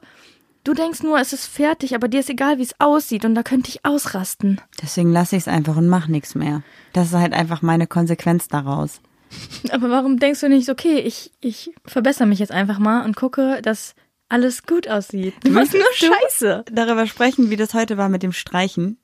[0.66, 3.24] du denkst nur, es ist fertig, aber dir ist egal, wie es aussieht.
[3.24, 4.60] Und da könnte ich ausrasten.
[4.82, 6.62] Deswegen lasse ich es einfach und mache nichts mehr.
[6.92, 9.00] Das ist halt einfach meine Konsequenz daraus.
[9.70, 13.60] Aber warum denkst du nicht, okay, ich, ich verbessere mich jetzt einfach mal und gucke,
[13.62, 13.94] dass
[14.28, 15.34] alles gut aussieht?
[15.44, 16.64] Du machst nur Scheiße.
[16.70, 18.98] Darüber sprechen, wie das heute war mit dem Streichen.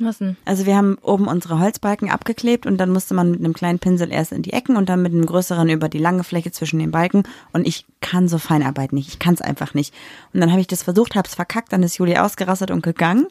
[0.00, 0.36] Was denn?
[0.44, 4.10] Also wir haben oben unsere Holzbalken abgeklebt und dann musste man mit einem kleinen Pinsel
[4.10, 6.90] erst in die Ecken und dann mit einem größeren über die lange Fläche zwischen den
[6.90, 7.24] Balken.
[7.52, 9.08] Und ich kann so Feinarbeit nicht.
[9.08, 9.94] Ich kann es einfach nicht.
[10.32, 13.26] Und dann habe ich das versucht, habe es verkackt, dann ist Juli ausgerastet und gegangen.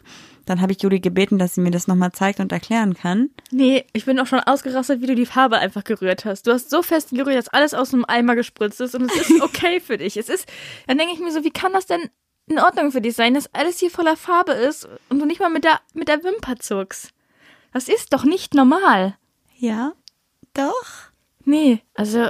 [0.46, 3.30] Dann habe ich Juli gebeten, dass sie mir das nochmal zeigt und erklären kann.
[3.52, 6.48] Nee, ich bin auch schon ausgerastet, wie du die Farbe einfach gerührt hast.
[6.48, 9.42] Du hast so fest gerührt, dass alles aus einem Eimer gespritzt ist und es ist
[9.42, 10.18] okay für dich.
[10.18, 10.48] Es ist,
[10.88, 12.10] dann denke ich mir so, wie kann das denn
[12.50, 15.50] in Ordnung für dich sein, dass alles hier voller Farbe ist und du nicht mal
[15.50, 17.12] mit der, mit der Wimper zuckst?
[17.74, 19.16] Das ist doch nicht normal.
[19.58, 19.94] Ja,
[20.54, 20.86] doch.
[21.46, 22.30] Nee, also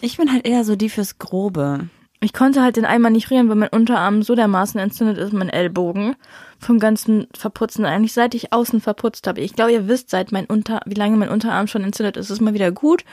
[0.00, 1.88] Ich bin halt eher so die fürs Grobe.
[2.20, 5.48] ich konnte halt den Eimer nicht rühren, weil mein Unterarm so dermaßen entzündet ist, mein
[5.48, 6.16] Ellbogen,
[6.58, 7.84] vom ganzen Verputzen.
[7.84, 9.40] Eigentlich seit ich außen verputzt habe.
[9.40, 12.30] Ich glaube, ihr wisst, seit mein Unter, wie lange mein Unterarm schon entzündet ist, ist
[12.36, 13.04] es mal wieder gut.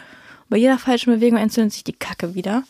[0.50, 2.64] Bei jeder falschen Bewegung entzündet sich die Kacke wieder.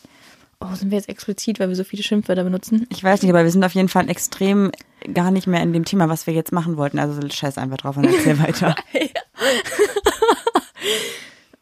[0.60, 2.86] Oh, sind wir jetzt explizit, weil wir so viele Schimpfwörter benutzen?
[2.90, 4.72] Ich weiß nicht, aber wir sind auf jeden Fall extrem
[5.12, 6.98] gar nicht mehr in dem Thema, was wir jetzt machen wollten.
[6.98, 8.74] Also scheiß einfach drauf und erzähl weiter.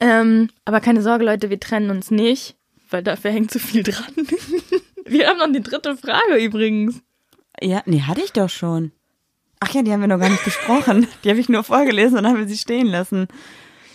[0.04, 2.56] Ähm, aber keine Sorge, Leute, wir trennen uns nicht,
[2.90, 4.12] weil dafür hängt zu viel dran.
[5.06, 7.00] wir haben noch die dritte Frage übrigens.
[7.62, 8.92] Ja, nee, hatte ich doch schon.
[9.60, 11.06] Ach ja, die haben wir noch gar nicht besprochen.
[11.22, 13.28] Die habe ich nur vorgelesen und haben wir sie stehen lassen.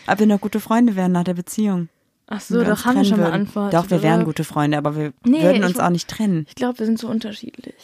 [0.08, 1.90] Ob wir noch gute Freunde wären nach der Beziehung.
[2.32, 3.32] Ach so, doch haben wir schon würden.
[3.32, 3.74] beantwortet.
[3.80, 6.46] Doch, wir wären gute Freunde, aber wir Nee, würden ich uns wo- auch nicht trennen.
[6.48, 7.76] Ich glaube, wir sind so unterschiedlich.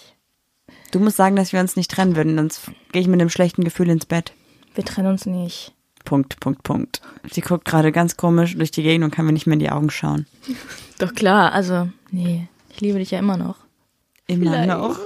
[0.91, 3.63] Du musst sagen, dass wir uns nicht trennen würden, sonst gehe ich mit einem schlechten
[3.63, 4.33] Gefühl ins Bett.
[4.75, 5.73] Wir trennen uns nicht.
[6.03, 7.01] Punkt, Punkt, Punkt.
[7.31, 9.71] Sie guckt gerade ganz komisch durch die Gegend und kann mir nicht mehr in die
[9.71, 10.27] Augen schauen.
[10.99, 13.57] Doch klar, also, nee, ich liebe dich ja immer noch.
[14.27, 14.67] Immer Vielleicht.
[14.69, 14.99] noch.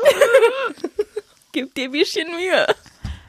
[1.54, 2.66] Gib dir ein bisschen Mühe.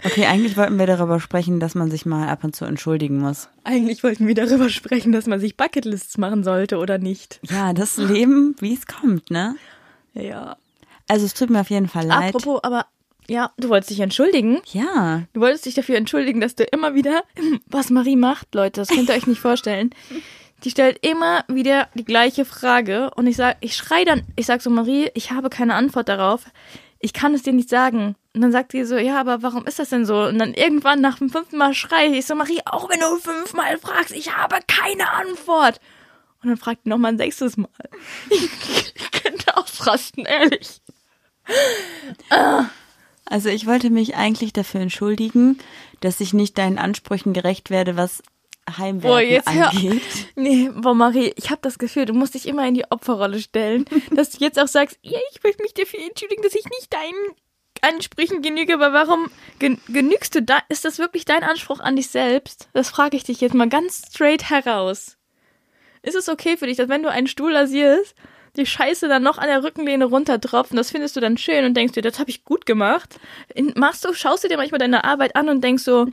[0.04, 3.48] Okay, eigentlich wollten wir darüber sprechen, dass man sich mal ab und zu entschuldigen muss.
[3.64, 7.40] Eigentlich wollten wir darüber sprechen, dass man sich Bucketlists machen sollte oder nicht.
[7.48, 9.56] Ja, das Leben, wie es kommt, ne?
[10.14, 10.56] Ja.
[11.08, 12.34] Also es tut mir auf jeden Fall leid.
[12.34, 12.86] Apropos, aber
[13.28, 14.60] ja, du wolltest dich entschuldigen.
[14.72, 17.22] Ja, Du wolltest dich dafür entschuldigen, dass du immer wieder,
[17.66, 19.90] was Marie macht, Leute, das könnt ihr euch nicht vorstellen.
[20.64, 24.60] Die stellt immer wieder die gleiche Frage und ich sag, ich schrei dann, ich sag
[24.60, 26.44] so, Marie, ich habe keine Antwort darauf.
[27.00, 28.14] Ich kann es dir nicht sagen.
[28.34, 30.22] Und dann sagt sie so, ja, aber warum ist das denn so?
[30.22, 33.78] Und dann irgendwann nach dem fünften Mal schrei ich so, Marie, auch wenn du fünfmal
[33.78, 35.80] fragst, ich habe keine Antwort.
[36.42, 37.68] Und dann fragt die noch mal ein sechstes Mal.
[38.30, 40.80] Ich könnte ausrasten, ehrlich.
[43.24, 45.58] also ich wollte mich eigentlich dafür entschuldigen,
[46.00, 48.22] dass ich nicht deinen Ansprüchen gerecht werde, was
[48.78, 49.70] Heimwerken Boah, jetzt hör.
[49.70, 50.02] angeht.
[50.36, 53.84] Nee, boah, Marie, ich habe das Gefühl, du musst dich immer in die Opferrolle stellen,
[54.10, 57.34] dass du jetzt auch sagst, ja, ich möchte mich dafür entschuldigen, dass ich nicht deinen
[57.82, 60.58] Ansprüchen genüge, aber warum gen genügst du da?
[60.68, 62.68] Ist das wirklich dein Anspruch an dich selbst?
[62.72, 65.16] Das frage ich dich jetzt mal ganz straight heraus.
[66.02, 68.14] Ist es okay für dich, dass wenn du einen Stuhl lasierst,
[68.56, 71.74] die Scheiße dann noch an der Rückenlehne runtertropft und das findest du dann schön und
[71.74, 73.20] denkst dir, das habe ich gut gemacht?
[73.76, 76.06] Machst du, schaust du dir manchmal deine Arbeit an und denkst so,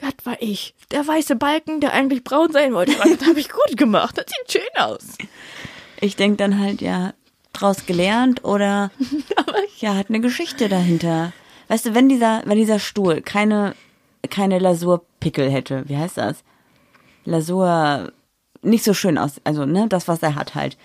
[0.00, 0.74] das war ich.
[0.90, 2.92] Der weiße Balken, der eigentlich braun sein wollte.
[2.98, 4.16] Das habe ich gut gemacht.
[4.16, 5.18] Das sieht schön aus.
[6.00, 7.12] Ich denk dann halt, ja,
[7.52, 8.90] draus gelernt oder
[9.78, 11.32] ja, hat eine Geschichte dahinter.
[11.68, 13.74] Weißt du, wenn dieser, wenn dieser Stuhl keine,
[14.30, 16.42] keine Lasurpickel hätte, wie heißt das?
[17.24, 18.12] Lasur,
[18.62, 20.76] nicht so schön aus, also, ne, das, was er hat halt.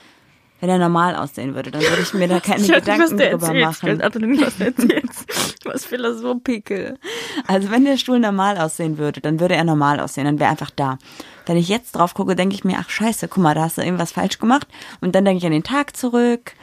[0.62, 3.30] Wenn er normal aussehen würde, dann würde ich mir da keine Ich nicht, Gedanken du
[3.30, 3.84] drüber erzählst.
[3.84, 4.02] machen.
[4.02, 5.26] Also nicht, was du erzählst.
[5.66, 7.00] Was Lasurpickel.
[7.48, 10.52] Also wenn der Stuhl normal aussehen würde, dann würde er normal aussehen, dann wäre er
[10.52, 11.00] einfach da.
[11.48, 13.82] Wenn ich jetzt drauf gucke, denke ich mir, ach scheiße, guck mal, da hast du
[13.82, 14.68] irgendwas falsch gemacht.
[15.02, 16.54] Und dann denke ich an den Tag zurück.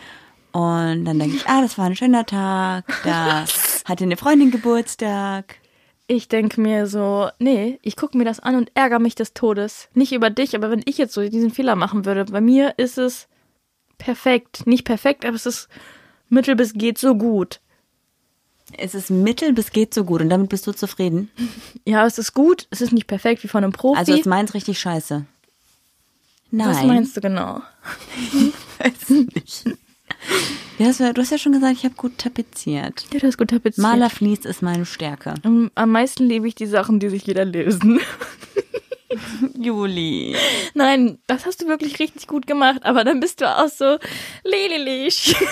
[0.52, 2.84] Und dann denke ich, ah, das war ein schöner Tag.
[3.04, 3.44] Da
[3.84, 5.56] hatte eine Freundin Geburtstag.
[6.06, 9.88] Ich denke mir so, nee, ich gucke mir das an und ärgere mich des Todes.
[9.94, 12.98] Nicht über dich, aber wenn ich jetzt so diesen Fehler machen würde, bei mir ist
[12.98, 13.28] es
[14.04, 14.66] perfekt.
[14.66, 15.68] Nicht perfekt, aber es ist
[16.28, 17.60] mittel bis geht so gut.
[18.78, 21.30] Es ist mittel bis geht so gut und damit bist du zufrieden.
[21.84, 23.98] Ja, es ist gut, es ist nicht perfekt wie von einem Profi.
[23.98, 25.24] Also ist meins richtig scheiße.
[26.52, 26.68] Nein.
[26.68, 27.60] Was meinst du genau?
[28.78, 29.64] weiß nicht.
[30.78, 33.04] Du hast, ja- du hast ja schon gesagt, ich habe gut tapeziert.
[33.12, 33.82] Ja, das ist gut tapeziert.
[33.82, 35.34] Malerflies ist meine Stärke.
[35.42, 37.98] Am, am meisten liebe ich die Sachen, die sich wieder lösen.
[39.58, 40.36] Juli.
[40.74, 43.98] Nein, das hast du wirklich richtig gut gemacht, aber dann bist du auch so
[44.44, 45.34] lelelig.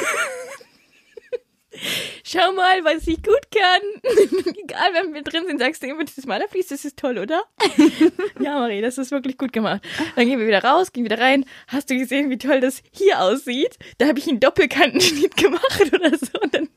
[2.24, 3.80] Schau mal, was ich gut kann.
[4.62, 7.44] Egal, wenn wir drin sind, sagst du immer, dieses Malerflies, das ist toll, oder?
[8.40, 9.82] ja, Marie, das ist wirklich gut gemacht.
[10.16, 11.46] Dann gehen wir wieder raus, gehen wieder rein.
[11.68, 13.78] Hast du gesehen, wie toll das hier aussieht?
[13.98, 16.38] Da habe ich einen Doppelkantenschnitt gemacht oder so.
[16.42, 16.68] Und dann,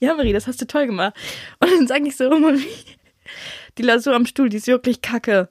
[0.00, 1.14] ja, Marie, das hast du toll gemacht.
[1.60, 2.66] Und dann sage ich so, Marie,
[3.78, 5.48] die Lasur am Stuhl, die ist wirklich kacke.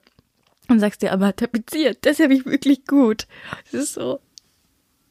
[0.68, 3.26] Und sagst dir, aber tapeziert, das habe ich wirklich gut.
[3.70, 4.18] Das ist so,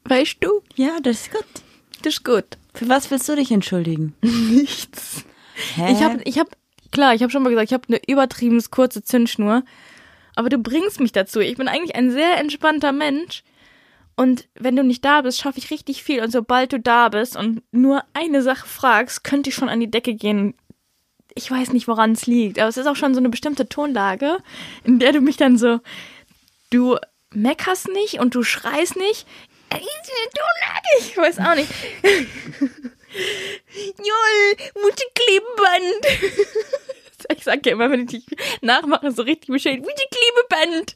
[0.04, 1.45] weißt du, Ja, das ist gut.
[2.01, 2.45] das ist gut.
[2.73, 4.13] Für was willst du dich entschuldigen?
[4.21, 5.23] Nichts.
[5.75, 5.93] Hä?
[5.93, 6.49] Ich habe, ich habe,
[6.91, 9.63] klar, ich habe schon mal gesagt, ich habe eine übertrieben kurze Zündschnur.
[10.36, 11.39] Aber du bringst mich dazu.
[11.39, 13.43] Ich bin eigentlich ein sehr entspannter Mensch.
[14.17, 16.21] Und wenn du nicht da bist, schaffe ich richtig viel.
[16.21, 19.91] Und sobald du da bist und nur eine Sache fragst, könnte ich schon an die
[19.91, 20.54] Decke gehen.
[21.36, 22.60] Ich weiß nicht, woran es liegt.
[22.60, 24.38] Aber es ist auch schon so eine bestimmte Tonlage,
[24.86, 25.80] in der du mich dann so,
[26.69, 26.98] du
[27.34, 29.28] meckerst nicht und du schreist nicht.
[29.69, 30.89] Tonlage.
[31.00, 31.69] Ich weiß auch nicht.
[33.98, 36.06] Joll, Mutti-Klebeband.
[37.36, 38.26] Ich sag ja immer, wenn ich dich
[38.62, 39.80] nachmache, so richtig bescheuert.
[39.80, 40.95] Mutti-Klebeband.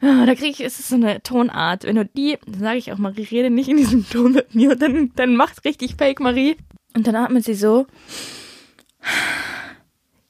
[0.00, 1.84] Ah, Da kriege ich, es ist so eine Tonart.
[1.84, 4.74] Wenn du die, dann sage ich auch, Marie, rede nicht in diesem Ton mit mir.
[4.74, 6.56] Dann, dann macht richtig fake, Marie.
[6.96, 7.86] Und dann atmet sie so.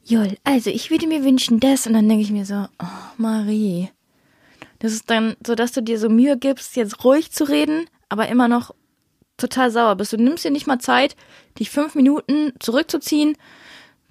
[0.04, 1.87] Joll, also ich würde mir wünschen das.
[1.87, 3.90] Und dann denke ich mir so, oh, Marie.
[4.80, 8.28] Das ist dann so, dass du dir so Mühe gibst, jetzt ruhig zu reden, aber
[8.28, 8.74] immer noch
[9.37, 10.12] total sauer bist.
[10.12, 11.16] Du nimmst dir nicht mal Zeit,
[11.59, 13.37] dich fünf Minuten zurückzuziehen,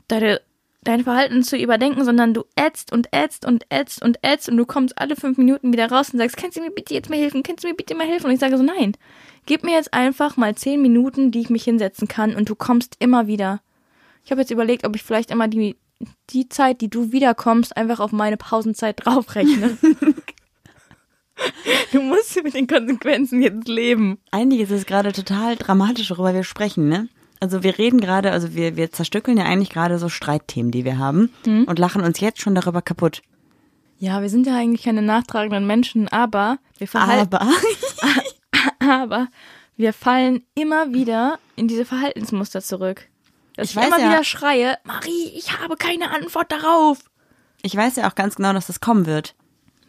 [0.08, 0.42] deine,
[0.84, 4.66] dein Verhalten zu überdenken, sondern du ätzt und ätzt und ätzt und ätzt und du
[4.66, 7.44] kommst alle fünf Minuten wieder raus und sagst, kannst du mir bitte jetzt mal helfen?
[7.44, 8.28] Kannst du mir bitte mal helfen?
[8.28, 8.94] Und ich sage so, nein,
[9.46, 12.96] gib mir jetzt einfach mal zehn Minuten, die ich mich hinsetzen kann und du kommst
[13.00, 13.62] immer wieder.
[14.24, 15.78] Ich habe jetzt überlegt, ob ich vielleicht immer die,
[16.30, 19.78] die Zeit, die du wiederkommst, einfach auf meine Pausenzeit draufrechne.
[21.92, 24.20] du musst mit den Konsequenzen jetzt leben.
[24.32, 27.10] Eigentlich ist es gerade total dramatisch, worüber wir sprechen, ne?
[27.42, 30.98] Also wir reden gerade, also wir, wir zerstückeln ja eigentlich gerade so Streitthemen, die wir
[30.98, 33.22] haben und lachen uns jetzt schon darüber kaputt.
[33.98, 37.52] Ja, wir sind ja eigentlich keine nachtragenden Menschen, aber wir verhalten, Aber
[38.80, 39.28] aber
[39.76, 43.08] wir fallen immer wieder in diese Verhaltensmuster zurück.
[43.60, 44.10] Dass Ich ich, weiß immer ja.
[44.10, 47.00] wieder schreie, Marie, ich habe keine Antwort darauf.
[47.62, 49.36] ich weiß ja auch ganz genau, dass das kommen wird.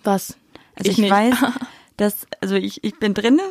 [0.02, 0.36] Was?
[0.74, 1.10] Also ich, nicht.
[1.10, 1.36] weiß,
[1.96, 3.42] dass, also ich, ich bin drinne.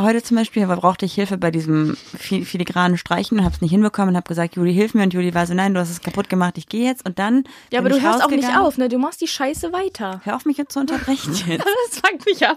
[0.00, 3.60] Heute zum Beispiel aber brauchte ich Hilfe bei diesem fi- filigranen Streichen und habe es
[3.60, 5.02] nicht hinbekommen und habe gesagt, Juli, hilf mir.
[5.02, 7.04] Und Juli war so, nein, du hast es kaputt gemacht, ich gehe jetzt.
[7.06, 8.88] Und dann Ja, aber du hörst auch nicht auf, ne?
[8.88, 10.20] Du machst die Scheiße weiter.
[10.24, 11.64] Hör auf, mich jetzt zu unterbrechen jetzt.
[11.90, 12.56] Das fuckt mich ab.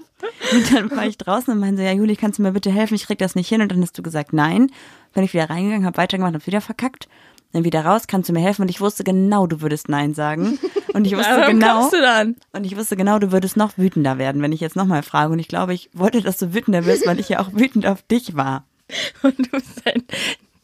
[0.51, 2.93] Und dann war ich draußen und meinte so, ja, Juli, kannst du mir bitte helfen?
[2.95, 3.62] Ich krieg das nicht hin.
[3.62, 4.71] Und dann hast du gesagt, nein.
[5.13, 7.08] Bin ich wieder reingegangen, habe weitergemacht, hab wieder verkackt.
[7.54, 8.62] Dann wieder raus, kannst du mir helfen?
[8.62, 10.58] Und ich wusste genau, du würdest nein sagen.
[10.93, 12.36] Und ich wusste Warum genau, kommst du dann?
[12.54, 15.32] und ich wusste genau, du würdest noch wütender werden, wenn ich jetzt nochmal frage.
[15.32, 18.01] Und ich glaube, ich wollte, dass du wütender wirst, weil ich ja auch wütend auf
[18.04, 18.65] dich war.
[19.23, 20.04] Und du bist ein,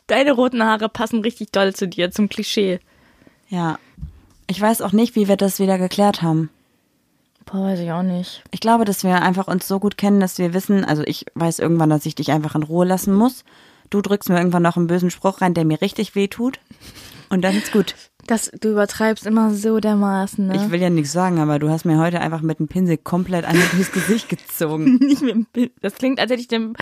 [0.08, 2.80] deine roten Haare passen richtig doll zu dir, zum Klischee.
[3.50, 3.80] Ja.
[4.48, 6.50] Ich weiß auch nicht, wie wir das wieder geklärt haben.
[7.46, 8.44] Boah, weiß ich auch nicht.
[8.52, 11.60] Ich glaube, dass wir einfach uns so gut kennen, dass wir wissen, also ich weiß
[11.60, 13.46] irgendwann, dass ich dich einfach in Ruhe lassen muss.
[13.90, 16.60] Du drückst mir irgendwann noch einen bösen Spruch rein, der mir richtig weh tut.
[17.30, 17.96] Und dann ist gut.
[18.28, 20.56] Das, du übertreibst immer so dermaßen, ne?
[20.58, 23.46] Ich will ja nichts sagen, aber du hast mir heute einfach mit dem Pinsel komplett
[23.46, 24.96] einmal durchs Gesicht gezogen.
[25.02, 25.72] nicht mit dem Bild.
[25.82, 26.74] Das klingt, als hätte ich dem.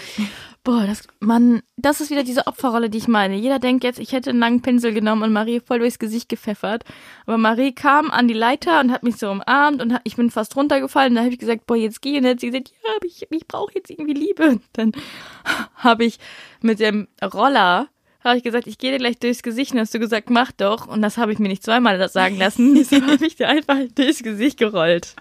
[0.64, 3.36] Boah, das, Mann, das ist wieder diese Opferrolle, die ich meine.
[3.36, 6.84] Jeder denkt jetzt, ich hätte einen langen Pinsel genommen und Marie voll durchs Gesicht gepfeffert.
[7.28, 10.32] Aber Marie kam an die Leiter und hat mich so umarmt und hat, ich bin
[10.32, 11.14] fast runtergefallen.
[11.14, 12.18] Da habe ich gesagt, boah, jetzt geh.
[12.18, 14.50] Und dann hat sie gesagt, ja, ich, ich brauche jetzt irgendwie Liebe.
[14.50, 14.94] Und dann
[15.76, 16.18] habe ich
[16.62, 17.88] mit dem Roller
[18.26, 19.74] habe ich gesagt, ich gehe dir gleich durchs Gesicht.
[19.74, 20.88] Und hast du gesagt, mach doch.
[20.88, 22.76] Und das habe ich mir nicht zweimal das sagen lassen.
[22.76, 25.16] Deshalb habe ich dir einfach durchs Gesicht gerollt.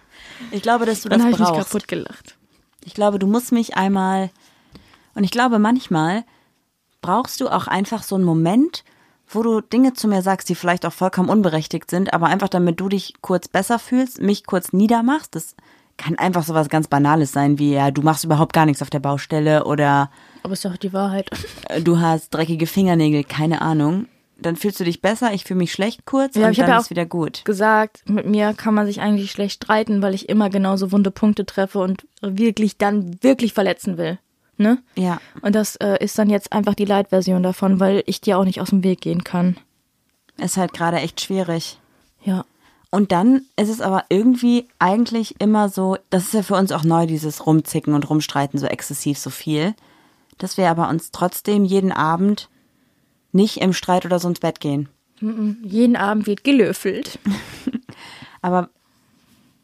[0.50, 1.70] Ich glaube, dass du Dann das habe ich mich brauchst.
[1.70, 2.36] kaputt gelacht.
[2.84, 4.30] Ich glaube, du musst mich einmal.
[5.14, 6.24] Und ich glaube, manchmal
[7.02, 8.84] brauchst du auch einfach so einen Moment,
[9.28, 12.80] wo du Dinge zu mir sagst, die vielleicht auch vollkommen unberechtigt sind, aber einfach damit
[12.80, 15.34] du dich kurz besser fühlst, mich kurz niedermachst.
[15.34, 15.54] Das
[15.96, 18.90] kann einfach so was ganz Banales sein, wie ja, du machst überhaupt gar nichts auf
[18.90, 20.10] der Baustelle oder
[20.42, 21.30] Aber ist doch die Wahrheit.
[21.68, 24.06] äh, du hast dreckige Fingernägel, keine Ahnung.
[24.36, 26.78] Dann fühlst du dich besser, ich fühle mich schlecht kurz Ja, und ich dann ja
[26.80, 27.44] ist wieder gut.
[27.44, 31.46] gesagt, mit mir kann man sich eigentlich schlecht streiten, weil ich immer genauso wunde Punkte
[31.46, 34.18] treffe und wirklich dann wirklich verletzen will.
[34.56, 34.78] Ne?
[34.96, 35.20] Ja.
[35.42, 38.60] Und das äh, ist dann jetzt einfach die Light-Version davon, weil ich dir auch nicht
[38.60, 39.56] aus dem Weg gehen kann.
[40.36, 41.78] Ist halt gerade echt schwierig.
[42.24, 42.44] Ja.
[42.94, 46.84] Und dann ist es aber irgendwie eigentlich immer so, das ist ja für uns auch
[46.84, 49.74] neu, dieses Rumzicken und Rumstreiten so exzessiv so viel,
[50.38, 52.48] dass wir aber uns trotzdem jeden Abend
[53.32, 54.88] nicht im Streit oder so ins Bett gehen.
[55.20, 57.18] Jeden Abend wird gelöffelt.
[58.42, 58.68] Aber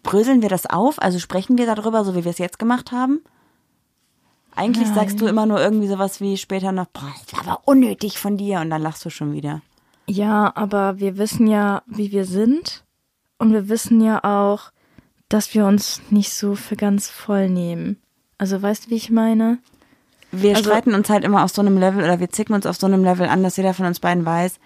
[0.02, 1.00] bröseln wir das auf?
[1.00, 3.20] Also sprechen wir darüber, so wie wir es jetzt gemacht haben?
[4.56, 4.96] Eigentlich Nein.
[4.96, 8.36] sagst du immer nur irgendwie sowas wie später noch, boah, das war aber unnötig von
[8.36, 9.62] dir und dann lachst du schon wieder.
[10.08, 12.82] Ja, aber wir wissen ja, wie wir sind.
[13.40, 14.70] Und wir wissen ja auch,
[15.28, 17.96] dass wir uns nicht so für ganz voll nehmen.
[18.38, 19.58] Also weißt du, wie ich meine?
[20.32, 22.76] Wir Also- streiten uns halt immer auf so einem Level oder wir zicken uns auf
[22.76, 24.60] so einem Level an, dass jeder von uns beiden weiß,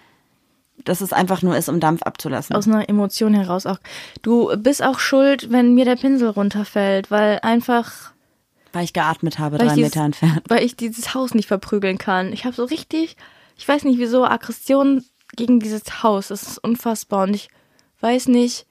[0.83, 2.55] dass es einfach nur ist, um Dampf abzulassen.
[2.55, 3.79] Aus einer Emotion heraus auch.
[4.21, 8.11] Du bist auch schuld, wenn mir der Pinsel runterfällt, weil einfach,
[8.73, 10.41] weil ich geatmet habe, drei dieses- Meter entfernt.
[10.49, 12.33] weil ich dieses Haus nicht verprügeln kann.
[12.33, 13.15] Ich habe so richtig,
[13.57, 15.03] ich weiß nicht wieso, Aggression
[15.35, 16.27] gegen dieses Haus.
[16.27, 17.47] Das ist unfassbar und ich
[18.01, 18.65] weiß nicht,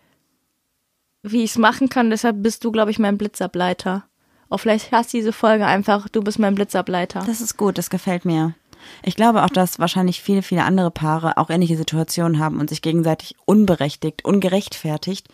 [1.22, 2.10] wie ich es machen kann.
[2.10, 4.04] Deshalb bist du, glaube ich, mein Blitzableiter.
[4.50, 7.24] Auch vielleicht hast diese Folge einfach, du bist mein Blitzableiter.
[7.26, 8.54] Das ist gut, das gefällt mir.
[9.02, 12.82] Ich glaube auch, dass wahrscheinlich viele, viele andere Paare auch ähnliche Situationen haben und sich
[12.82, 15.28] gegenseitig unberechtigt, ungerechtfertigt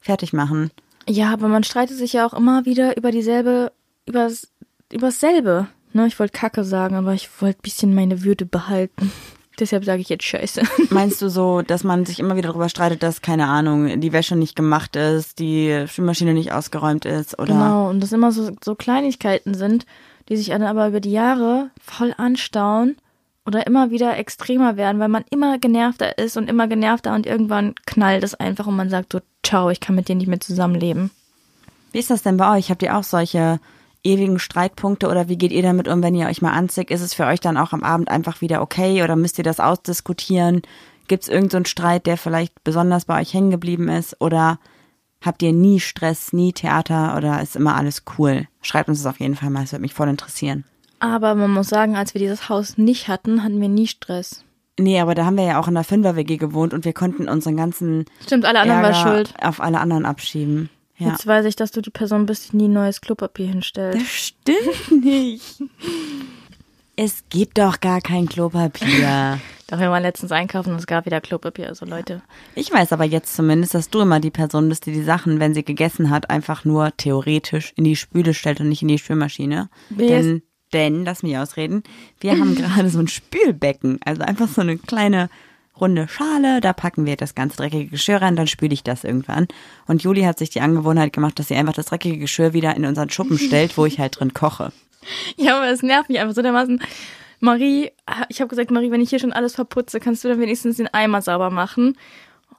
[0.00, 0.70] fertig machen.
[1.08, 3.72] Ja, aber man streitet sich ja auch immer wieder über dieselbe,
[4.06, 4.48] übers,
[4.92, 5.68] übers selbe.
[5.92, 9.12] Ne, ich wollte Kacke sagen, aber ich wollte ein bisschen meine Würde behalten.
[9.58, 10.62] Deshalb sage ich jetzt Scheiße.
[10.90, 14.36] Meinst du so, dass man sich immer wieder darüber streitet, dass, keine Ahnung, die Wäsche
[14.36, 18.74] nicht gemacht ist, die Spülmaschine nicht ausgeräumt ist oder Genau, und das immer so, so
[18.74, 19.86] Kleinigkeiten sind,
[20.28, 22.96] die sich dann aber über die Jahre voll anstauen
[23.46, 27.74] oder immer wieder extremer werden, weil man immer genervter ist und immer genervter und irgendwann
[27.86, 31.10] knallt es einfach und man sagt so, ciao, ich kann mit dir nicht mehr zusammenleben.
[31.92, 32.70] Wie ist das denn bei euch?
[32.70, 33.60] Habt ihr auch solche
[34.06, 36.90] ewigen Streitpunkte oder wie geht ihr damit um, wenn ihr euch mal anzickt?
[36.90, 39.60] Ist es für euch dann auch am Abend einfach wieder okay oder müsst ihr das
[39.60, 40.62] ausdiskutieren?
[41.08, 44.58] Gibt es irgendeinen so Streit, der vielleicht besonders bei euch hängen geblieben ist oder
[45.22, 48.48] habt ihr nie Stress, nie Theater oder ist immer alles cool?
[48.62, 50.64] Schreibt uns das auf jeden Fall mal, es würde mich voll interessieren.
[50.98, 54.44] Aber man muss sagen, als wir dieses Haus nicht hatten, hatten wir nie Stress.
[54.78, 57.56] Nee, aber da haben wir ja auch in der Fünfer-WG gewohnt und wir konnten unseren
[57.56, 59.34] ganzen Stimmt, alle anderen Ärger war schuld.
[59.42, 60.68] auf alle anderen abschieben.
[60.98, 61.08] Ja.
[61.08, 63.96] Jetzt weiß ich, dass du die Person bist, die nie neues Klopapier hinstellt.
[63.96, 65.62] Das stimmt nicht.
[66.96, 69.38] Es gibt doch gar kein Klopapier.
[69.68, 71.68] Doch, wir waren letztens einkaufen und es gab wieder Klopapier.
[71.68, 72.22] Also Leute,
[72.54, 75.54] Ich weiß aber jetzt zumindest, dass du immer die Person bist, die die Sachen, wenn
[75.54, 79.68] sie gegessen hat, einfach nur theoretisch in die Spüle stellt und nicht in die Spülmaschine.
[79.90, 81.82] Wer Denn, denn, lass mich ausreden,
[82.20, 85.28] wir haben gerade so ein Spülbecken, also einfach so eine kleine
[85.80, 89.48] runde Schale, da packen wir das ganz dreckige Geschirr rein, dann spüle ich das irgendwann.
[89.86, 92.84] Und Juli hat sich die Angewohnheit gemacht, dass sie einfach das dreckige Geschirr wieder in
[92.84, 94.72] unseren Schuppen stellt, wo ich halt drin koche.
[95.36, 96.82] Ja, aber es nervt mich einfach so dermaßen.
[97.38, 97.92] Marie,
[98.28, 100.92] ich habe gesagt, Marie, wenn ich hier schon alles verputze, kannst du dann wenigstens den
[100.92, 101.96] Eimer sauber machen.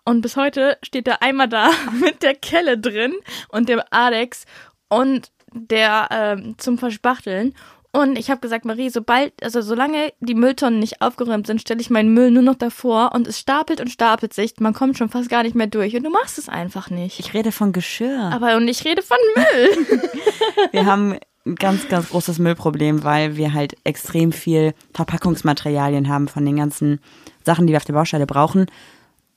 [0.05, 3.13] Und bis heute steht der Eimer da mit der Kelle drin
[3.49, 4.45] und dem Alex
[4.87, 7.53] und der ähm, zum Verspachteln.
[7.97, 11.89] Und ich habe gesagt, Marie, sobald, also solange die Mülltonnen nicht aufgeräumt sind, stelle ich
[11.89, 14.53] meinen Müll nur noch davor und es stapelt und stapelt sich.
[14.59, 17.19] Man kommt schon fast gar nicht mehr durch und du machst es einfach nicht.
[17.19, 18.29] Ich rede von Geschirr.
[18.31, 19.87] Aber und ich rede von Müll.
[20.71, 26.45] Wir haben ein ganz, ganz großes Müllproblem, weil wir halt extrem viel Verpackungsmaterialien haben von
[26.45, 26.99] den ganzen
[27.45, 28.67] Sachen, die wir auf der Baustelle brauchen.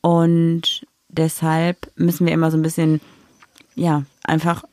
[0.02, 3.00] Und deshalb müssen wir immer so ein bisschen,
[3.74, 4.64] ja, einfach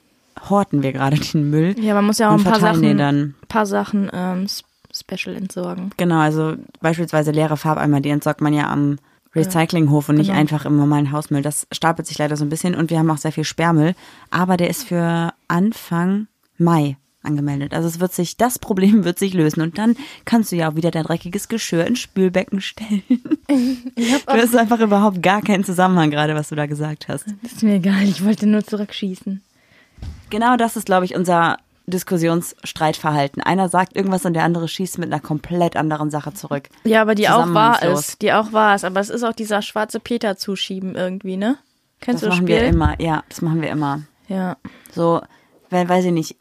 [0.49, 1.75] horten wir gerade den Müll.
[1.79, 3.35] Ja, man muss ja auch ein paar Sachen, dann.
[3.47, 4.47] paar Sachen ähm,
[4.93, 5.91] special entsorgen.
[5.97, 8.97] Genau, also beispielsweise leere Farbeimer, die entsorgt man ja am
[9.35, 10.39] Recyclinghof und nicht genau.
[10.39, 11.41] einfach im normalen Hausmüll.
[11.41, 13.93] Das stapelt sich leider so ein bisschen und wir haben auch sehr viel Sperrmüll.
[14.31, 16.27] Aber der ist für Anfang
[16.57, 17.73] Mai angemeldet.
[17.73, 20.75] Also es wird sich, das Problem wird sich lösen und dann kannst du ja auch
[20.75, 23.03] wieder dein dreckiges Geschirr ins Spülbecken stellen.
[23.47, 27.25] Du hast einfach überhaupt gar keinen Zusammenhang gerade, was du da gesagt hast.
[27.41, 29.41] Das ist mir egal, ich wollte nur zurückschießen.
[30.29, 33.41] Genau das ist, glaube ich, unser Diskussionsstreitverhalten.
[33.41, 36.69] Einer sagt irgendwas und der andere schießt mit einer komplett anderen Sache zurück.
[36.83, 38.07] Ja, aber die auch war Zusammenhangslos.
[38.09, 38.17] es.
[38.19, 38.83] Die auch war es.
[38.83, 41.57] Aber es ist auch dieser schwarze Peter zuschieben irgendwie, ne?
[42.01, 42.61] Kennst Das du das machen Spiel?
[42.61, 44.01] wir immer, ja, das machen wir immer.
[44.27, 44.57] Ja.
[44.91, 45.21] So,
[45.69, 46.35] wenn, weiß ich nicht,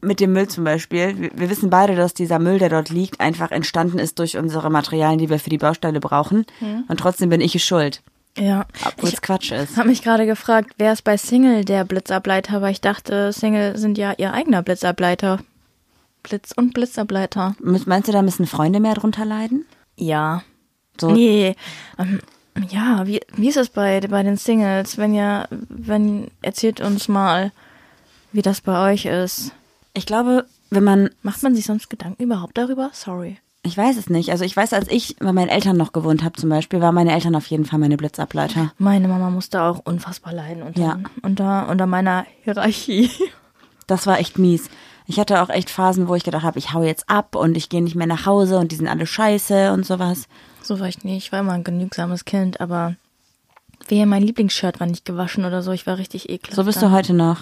[0.00, 1.16] mit dem Müll zum Beispiel.
[1.18, 4.68] Wir, wir wissen beide, dass dieser Müll, der dort liegt, einfach entstanden ist durch unsere
[4.68, 6.44] Materialien, die wir für die Baustelle brauchen.
[6.88, 8.02] Und trotzdem bin ich es schuld,
[8.38, 8.66] Ja.
[8.84, 9.76] obwohl Ich es Quatsch ist.
[9.76, 12.62] habe mich gerade gefragt, wer ist bei Single der Blitzableiter?
[12.62, 15.40] Weil ich dachte, Single sind ja ihr eigener Blitzableiter.
[16.22, 17.54] Blitz und Blitzableiter.
[17.60, 19.66] Meinst meinst du, da müssen Freunde mehr drunter leiden?
[19.96, 20.42] Ja.
[21.00, 21.56] So, Nee.
[21.98, 22.20] Ähm,
[22.68, 24.98] ja, wie, wie ist es bei, bei den Singles?
[24.98, 27.50] Wenn ihr, wenn, erzählt uns mal,
[28.32, 29.52] wie das bei euch ist.
[29.94, 32.90] ich glaube, wenn man Macht man sich sonst Gedanken überhaupt darüber?
[32.94, 33.38] Sorry.
[33.64, 34.30] Ich weiß es nicht.
[34.30, 37.12] Also ich weiß, als ich bei meinen Eltern noch gewohnt habe zum Beispiel, waren meine
[37.12, 38.72] Eltern auf jeden Fall meine Blitzableiter.
[38.78, 40.98] Meine Mama musste auch unfassbar leiden unter, Ja.
[41.22, 43.10] unter, unter meiner Hierarchie.
[43.86, 44.68] Das war echt mies.
[45.06, 47.68] Ich hatte auch echt Phasen, wo ich gedacht habe, ich hau jetzt ab und ich
[47.68, 50.26] gehe nicht mehr nach Hause und die sind alle scheiße und sowas.
[50.62, 51.26] So war ich nicht.
[51.26, 52.94] Ich war immer ein genügsames Kind, aber
[53.88, 55.72] wehe, mein Lieblingsshirt war nicht gewaschen oder so.
[55.72, 56.54] Ich war richtig eklig.
[56.54, 57.38] So bist du heute noch.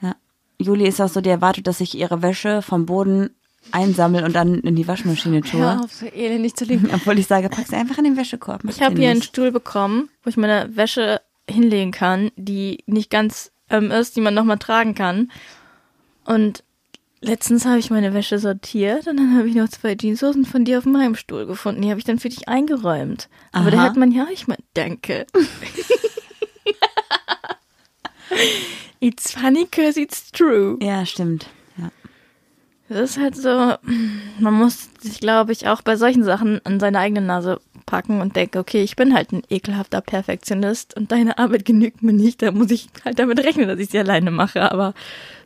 [0.00, 0.14] Ja.
[0.58, 3.30] Juli ist auch so, die erwartet, dass ich ihre Wäsche vom Boden
[3.72, 5.60] einsammel und dann in die Waschmaschine tue.
[5.60, 6.90] Hör auf, so elendig zu liegen.
[6.92, 8.62] Obwohl ich sage, pack sie einfach in den Wäschekorb.
[8.68, 13.52] Ich habe hier einen Stuhl bekommen, wo ich meine Wäsche hinlegen kann, die nicht ganz
[13.70, 15.30] ähm, ist, die man nochmal tragen kann.
[16.24, 16.64] Und
[17.20, 20.78] letztens habe ich meine Wäsche sortiert und dann habe ich noch zwei Jeanshosen von dir
[20.78, 21.82] auf meinem Stuhl gefunden.
[21.82, 23.28] Die habe ich dann für dich eingeräumt.
[23.52, 23.84] Aber da Aha.
[23.86, 25.26] hört man ja nicht mal Danke.
[29.00, 30.78] it's funny cause it's true.
[30.82, 31.46] Ja, stimmt.
[32.88, 33.74] Das ist halt so,
[34.38, 38.36] man muss sich, glaube ich, auch bei solchen Sachen an seine eigene Nase packen und
[38.36, 42.50] denken, okay, ich bin halt ein ekelhafter Perfektionist und deine Arbeit genügt mir nicht, da
[42.50, 44.92] muss ich halt damit rechnen, dass ich sie alleine mache, aber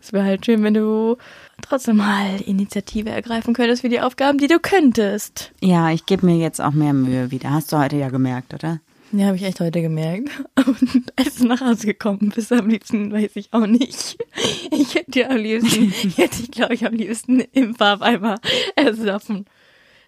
[0.00, 1.16] es wäre halt schön, wenn du
[1.60, 5.52] trotzdem mal Initiative ergreifen könntest für die Aufgaben, die du könntest.
[5.60, 7.50] Ja, ich gebe mir jetzt auch mehr Mühe wieder.
[7.50, 8.80] Hast du heute ja gemerkt, oder?
[9.12, 10.30] Ja, habe ich echt heute gemerkt.
[10.56, 14.18] Und als du nach Hause gekommen bist, am liebsten weiß ich auch nicht.
[14.72, 18.40] Ich hätte dir am liebsten, ich hätte dich, glaube ich, am liebsten im Farbeimer
[18.76, 19.46] ersoffen.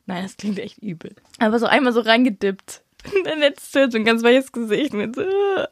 [0.07, 1.14] Nein, das klingt echt übel.
[1.38, 2.82] Aber so einmal so reingedippt.
[3.05, 5.66] Und dann hättest du so ein ganz weiches Gesicht mit so, äh,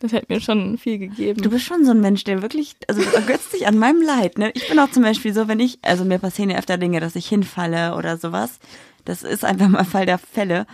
[0.00, 1.42] das hätte mir schon viel gegeben.
[1.42, 4.38] Du bist schon so ein Mensch, der wirklich, also du ergötzt dich an meinem Leid.
[4.38, 4.50] Ne?
[4.54, 7.16] Ich bin auch zum Beispiel so, wenn ich, also mir passieren ja öfter Dinge, dass
[7.16, 8.58] ich hinfalle oder sowas.
[9.04, 10.66] Das ist einfach mal Fall der Fälle.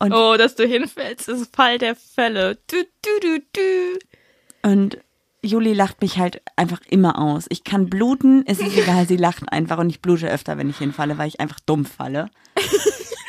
[0.00, 2.56] Und, oh, dass du hinfällst, ist Fall der Fälle.
[2.66, 4.68] Du, du, du, du.
[4.68, 4.98] und
[5.42, 7.46] Juli lacht mich halt einfach immer aus.
[7.50, 10.78] Ich kann bluten, es ist egal, sie lacht einfach und ich blute öfter, wenn ich
[10.78, 12.30] hinfalle, weil ich einfach dumm falle.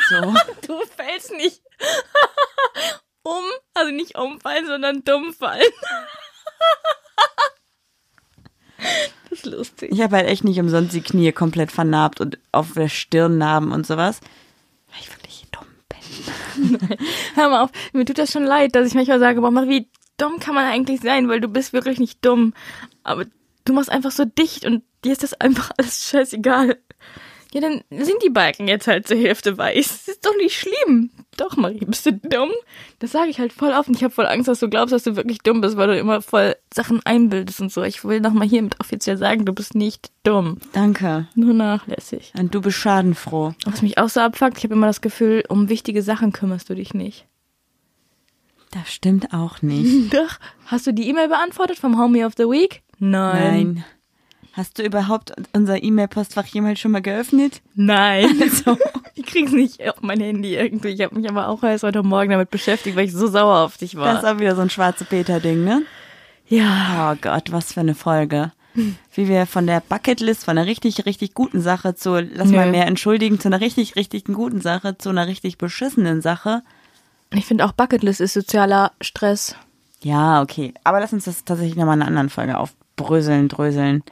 [0.10, 0.34] So.
[0.68, 1.62] Du fällst nicht
[3.24, 5.62] um, also nicht umfallen, sondern dumm fallen.
[9.30, 9.92] Das ist lustig.
[9.94, 13.72] Ich habe halt echt nicht umsonst die Knie komplett vernarbt und auf der Stirn Narben
[13.72, 14.20] und sowas.
[14.90, 15.68] Weil ich wirklich dumm
[16.26, 16.80] bin.
[17.36, 20.40] Hör mal auf, mir tut das schon leid, dass ich manchmal sage, boah, wie dumm
[20.40, 22.54] kann man eigentlich sein, weil du bist wirklich nicht dumm.
[23.04, 23.26] Aber
[23.66, 26.78] du machst einfach so dicht und dir ist das einfach alles scheißegal.
[27.54, 30.06] Ja, dann sind die Balken jetzt halt zur Hälfte weiß.
[30.06, 31.10] Das ist doch nicht schlimm.
[31.36, 32.52] Doch, Marie, bist du dumm?
[32.99, 35.04] Das sage ich halt voll oft und ich habe voll Angst, dass du glaubst, dass
[35.04, 37.84] du wirklich dumm bist, weil du immer voll Sachen einbildest und so.
[37.84, 40.60] Ich will nochmal hiermit offiziell sagen, du bist nicht dumm.
[40.72, 41.28] Danke.
[41.36, 42.32] Nur nachlässig.
[42.38, 43.54] Und du bist schadenfroh.
[43.66, 46.76] Was mich auch so abfuckt, ich habe immer das Gefühl, um wichtige Sachen kümmerst du
[46.76, 47.26] dich nicht.
[48.72, 50.14] Das stimmt auch nicht.
[50.14, 50.39] Doch.
[50.68, 52.82] Hast du die E-Mail beantwortet vom Homie of the Week?
[52.99, 53.74] Nein.
[53.74, 53.86] Nein.
[54.54, 57.62] Hast du überhaupt unser E-Mail-Postfach jemals schon mal geöffnet?
[57.76, 58.28] Nein.
[58.41, 58.78] Also,
[59.16, 60.89] ich krieg's nicht auf mein Handy irgendwie.
[60.89, 63.78] Ich habe mich aber auch erst heute Morgen damit beschäftigt, weil ich so sauer auf
[63.78, 64.14] dich war.
[64.14, 65.84] Das ist auch wieder so ein schwarze Peter-Ding, ne?
[66.47, 67.14] ja.
[67.14, 68.52] Oh Gott, was für eine Folge.
[68.74, 72.58] Wie wir von der Bucketlist, von einer richtig, richtig guten Sache zu, lass Nö.
[72.58, 76.62] mal mehr entschuldigen, zu einer richtig, richtig guten Sache, zu einer richtig beschissenen Sache.
[77.34, 79.56] Ich finde auch Bucketlist ist sozialer Stress.
[80.04, 80.74] Ja, okay.
[80.84, 84.04] Aber lass uns das tatsächlich nochmal in einer anderen Folge aufbröseln, dröseln.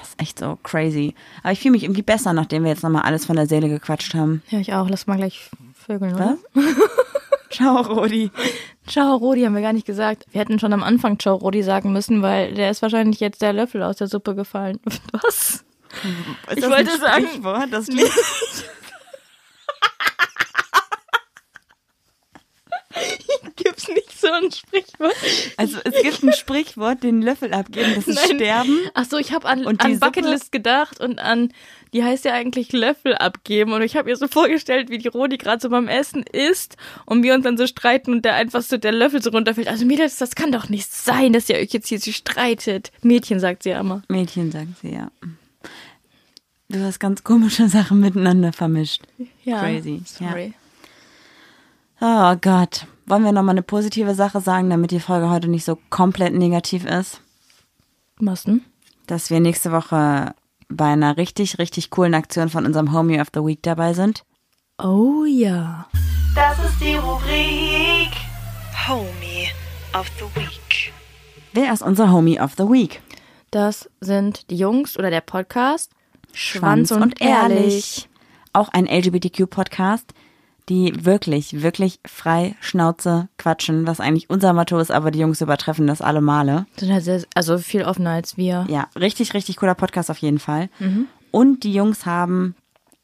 [0.00, 1.14] Das ist echt so crazy.
[1.42, 4.14] Aber ich fühle mich irgendwie besser, nachdem wir jetzt nochmal alles von der Seele gequatscht
[4.14, 4.42] haben.
[4.48, 4.88] Ja, ich auch.
[4.88, 6.38] Lass mal gleich vögeln, oder?
[7.50, 8.30] Ciao, Rodi.
[8.86, 10.24] Ciao, Rodi haben wir gar nicht gesagt.
[10.30, 13.52] Wir hätten schon am Anfang Ciao, Rodi sagen müssen, weil der ist wahrscheinlich jetzt der
[13.52, 14.78] Löffel aus der Suppe gefallen.
[15.12, 15.64] Was?
[16.56, 17.66] Ich wollte sagen- Sprichwort?
[17.72, 18.08] Das klingt,
[24.16, 25.14] so ein Sprichwort.
[25.56, 28.36] Also es gibt ein Sprichwort, den Löffel abgeben, das ist Nein.
[28.36, 28.78] Sterben.
[28.94, 31.52] Ach so, ich habe an, Und an Bucketlist gedacht und an,
[31.92, 33.72] die heißt ja eigentlich Löffel abgeben.
[33.72, 37.22] Und ich habe mir so vorgestellt, wie die Rodi gerade so beim Essen isst und
[37.22, 39.68] wir uns dann so streiten und der einfach so der Löffel so runterfällt.
[39.68, 42.92] Also Mädels, das kann doch nicht sein, dass ihr euch jetzt hier so streitet.
[43.02, 44.02] Mädchen sagt sie ja immer.
[44.08, 45.10] Mädchen, sagt sie, ja.
[46.68, 49.02] Du hast ganz komische Sachen miteinander vermischt.
[49.42, 50.54] Ja, Crazy, Sorry.
[52.00, 52.86] Oh Gott.
[53.10, 56.84] Wollen wir nochmal eine positive Sache sagen, damit die Folge heute nicht so komplett negativ
[56.84, 57.20] ist?
[58.20, 58.62] Was denn?
[59.08, 60.32] Dass wir nächste Woche
[60.68, 64.22] bei einer richtig, richtig coolen Aktion von unserem Homie of the Week dabei sind.
[64.78, 65.88] Oh ja.
[66.36, 68.12] Das ist die Rubrik
[68.86, 69.48] Homie
[69.98, 70.92] of the Week.
[71.52, 73.02] Wer ist unser Homie of the Week?
[73.50, 75.90] Das sind die Jungs oder der Podcast
[76.32, 78.08] Schwanz und, Ehrlich.
[78.52, 80.14] Auch ein LGBTQ-Podcast,
[80.70, 85.86] die wirklich, wirklich frei Schnauze quatschen, was eigentlich unser Motto ist, aber die Jungs übertreffen
[85.86, 86.66] das alle Male.
[86.78, 88.66] Sind halt sehr, also viel offener als wir.
[88.70, 90.70] Ja, richtig, richtig cooler Podcast auf jeden Fall.
[91.32, 92.54] Und die Jungs haben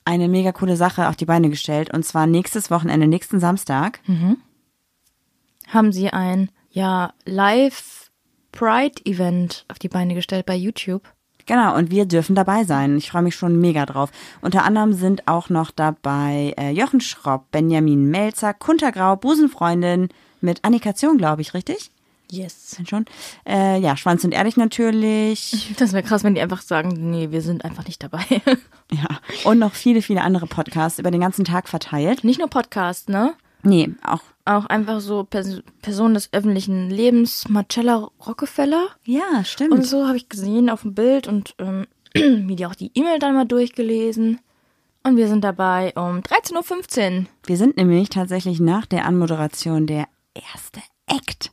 [0.05, 4.01] eine mega coole Sache auf die Beine gestellt und zwar nächstes Wochenende, nächsten Samstag.
[5.69, 8.11] haben sie ein ja Live
[8.53, 11.03] Pride Event auf die Beine gestellt bei YouTube.
[11.47, 12.97] Genau, und wir dürfen dabei sein.
[12.97, 14.11] Ich freue mich schon mega drauf.
[14.43, 20.09] Unter anderem sind auch noch dabei äh, Jochen Schropp, Benjamin Melzer, Kuntergrau, Busenfreundin
[20.41, 21.91] mit Annikation, glaube ich, richtig?
[22.31, 22.73] Yes.
[22.73, 23.05] Sind schon.
[23.47, 25.75] Äh, ja, Schwanz und Ehrlich natürlich.
[25.79, 28.25] Das wäre krass, wenn die einfach sagen, nee, wir sind einfach nicht dabei.
[28.93, 29.19] Ja.
[29.43, 32.23] Und noch viele, viele andere Podcasts über den ganzen Tag verteilt.
[32.23, 33.35] nicht nur Podcast, ne?
[33.67, 34.23] Nee, auch.
[34.45, 39.73] Auch einfach so Pers Personen des öffentlichen Lebens, Marcella Rockefeller Ja, stimmt.
[39.73, 43.19] und so habe ich gesehen auf dem Bild und ähm, mir die auch die E-Mail
[43.19, 44.39] dann mal durchgelesen.
[45.03, 47.27] Und wir sind dabei um 13.15 Uhr.
[47.45, 51.53] Wir sind nämlich tatsächlich nach der Anmoderation der erste Act.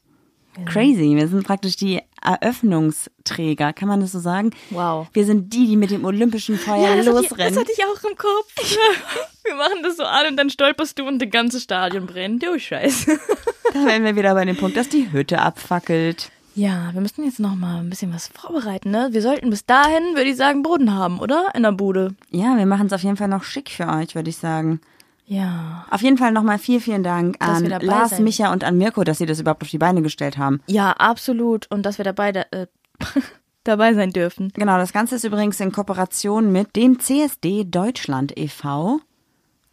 [0.66, 1.16] Crazy.
[1.16, 4.52] Wir sind praktisch die Eröffnungsträger, kann man das so sagen?
[4.70, 5.08] Wow.
[5.14, 7.54] Wir sind die, die mit dem olympischen Feuer das, hatte ich, losrennen.
[7.54, 8.54] das hatte ich auch im Kopf.
[9.44, 12.44] wir machen das so an und dann stolperst du und das ganze Stadion brennt.
[12.44, 13.20] Du Scheiße.
[13.74, 16.30] Da wären wir wieder bei dem Punkt, dass die Hütte abfackelt.
[16.54, 19.10] Ja, wir müssen jetzt noch mal ein bisschen was vorbereiten, ne?
[19.12, 21.48] Wir sollten bis dahin, würde ich sagen, Boden haben, oder?
[21.56, 22.14] In der Bude.
[22.30, 24.80] Ja, wir machen es auf jeden Fall noch schick für euch, würde ich sagen.
[25.26, 25.86] Ja.
[25.90, 28.24] Auf jeden Fall nochmal vielen, vielen Dank an Lars, sein.
[28.24, 30.62] Micha und an Mirko, dass sie das überhaupt auf die Beine gestellt haben.
[30.68, 31.70] Ja, absolut.
[31.72, 32.68] Und dass wir dabei, da, äh,
[33.64, 34.52] dabei sein dürfen.
[34.54, 39.00] Genau, das Ganze ist übrigens in Kooperation mit dem CSD Deutschland e.V.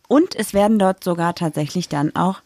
[0.08, 2.42] Und es werden dort sogar tatsächlich dann auch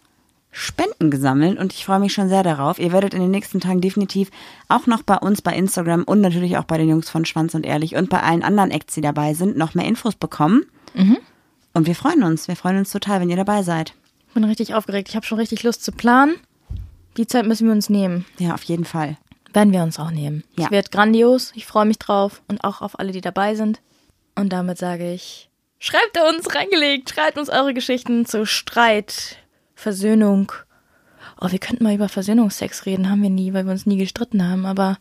[0.57, 2.79] Spenden gesammelt und ich freue mich schon sehr darauf.
[2.79, 4.31] Ihr werdet in den nächsten Tagen definitiv
[4.69, 7.67] auch noch bei uns bei Instagram und natürlich auch bei den Jungs von Schwanz und
[7.67, 10.65] Ehrlich und bei allen anderen Acts, die dabei sind, noch mehr Infos bekommen.
[11.75, 12.49] Und wir freuen uns.
[12.49, 13.95] Wir freuen uns total, wenn ihr dabei seid.
[14.29, 15.09] Ich bin richtig aufgeregt.
[15.09, 16.37] Ich habe schon richtig Lust zu planen.
[17.17, 18.25] Die Zeit müssen wir uns nehmen.
[18.39, 19.17] Ja, auf jeden Fall.
[19.53, 20.43] Werden wir uns auch nehmen.
[20.59, 20.67] Ja.
[20.67, 21.53] Es wird grandios.
[21.55, 23.81] Ich freue mich drauf und auch auf alle, die dabei sind.
[24.35, 25.49] Und damit sage ich,
[25.79, 29.37] schreibt uns reingelegt, schreibt uns eure Geschichten zu Streit,
[29.77, 30.51] Versöhnung.
[31.41, 34.49] Oh, wir könnten mal über Versöhnungsex reden, haben wir nie, weil wir uns nie gestritten
[34.49, 34.99] haben, aber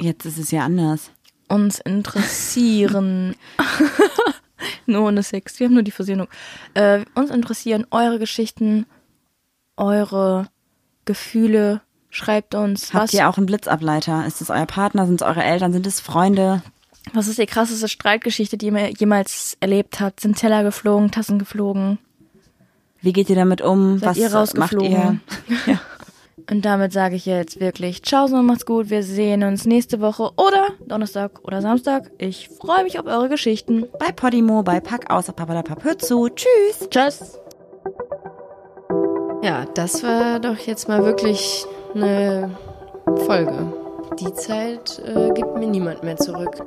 [0.00, 1.10] Jetzt ist es ja anders.
[1.48, 3.36] uns interessieren.
[4.86, 6.28] nur ohne Sex, wir haben nur die Versöhnung.
[6.74, 8.86] Äh, uns interessieren eure Geschichten,
[9.76, 10.48] eure
[11.04, 11.80] Gefühle.
[12.10, 14.24] Schreibt uns, Habt was, ihr auch einen Blitzableiter?
[14.26, 15.06] Ist es euer Partner?
[15.06, 15.72] Sind es eure Eltern?
[15.72, 16.62] Sind es Freunde?
[17.12, 20.20] was ist die krasseste Streitgeschichte, die ihr jemals erlebt habt?
[20.20, 21.98] Sind Teller geflogen, Tassen geflogen?
[23.02, 23.98] Wie geht ihr damit um?
[23.98, 24.38] Seid Was ihr macht ihr?
[24.38, 25.20] rausgeflogen?
[26.50, 28.90] Und damit sage ich jetzt wirklich Ciao und macht's gut.
[28.90, 32.10] Wir sehen uns nächste Woche oder Donnerstag oder Samstag.
[32.18, 33.86] Ich freue mich auf eure Geschichten.
[33.98, 35.84] Bei Podimo, bei Pack außer Papadapap.
[35.84, 36.28] Hört zu.
[36.28, 36.88] Tschüss.
[36.90, 37.38] Tschüss.
[39.42, 41.64] Ja, das war doch jetzt mal wirklich
[41.94, 42.50] eine
[43.26, 43.72] Folge.
[44.18, 46.64] Die Zeit äh, gibt mir niemand mehr zurück.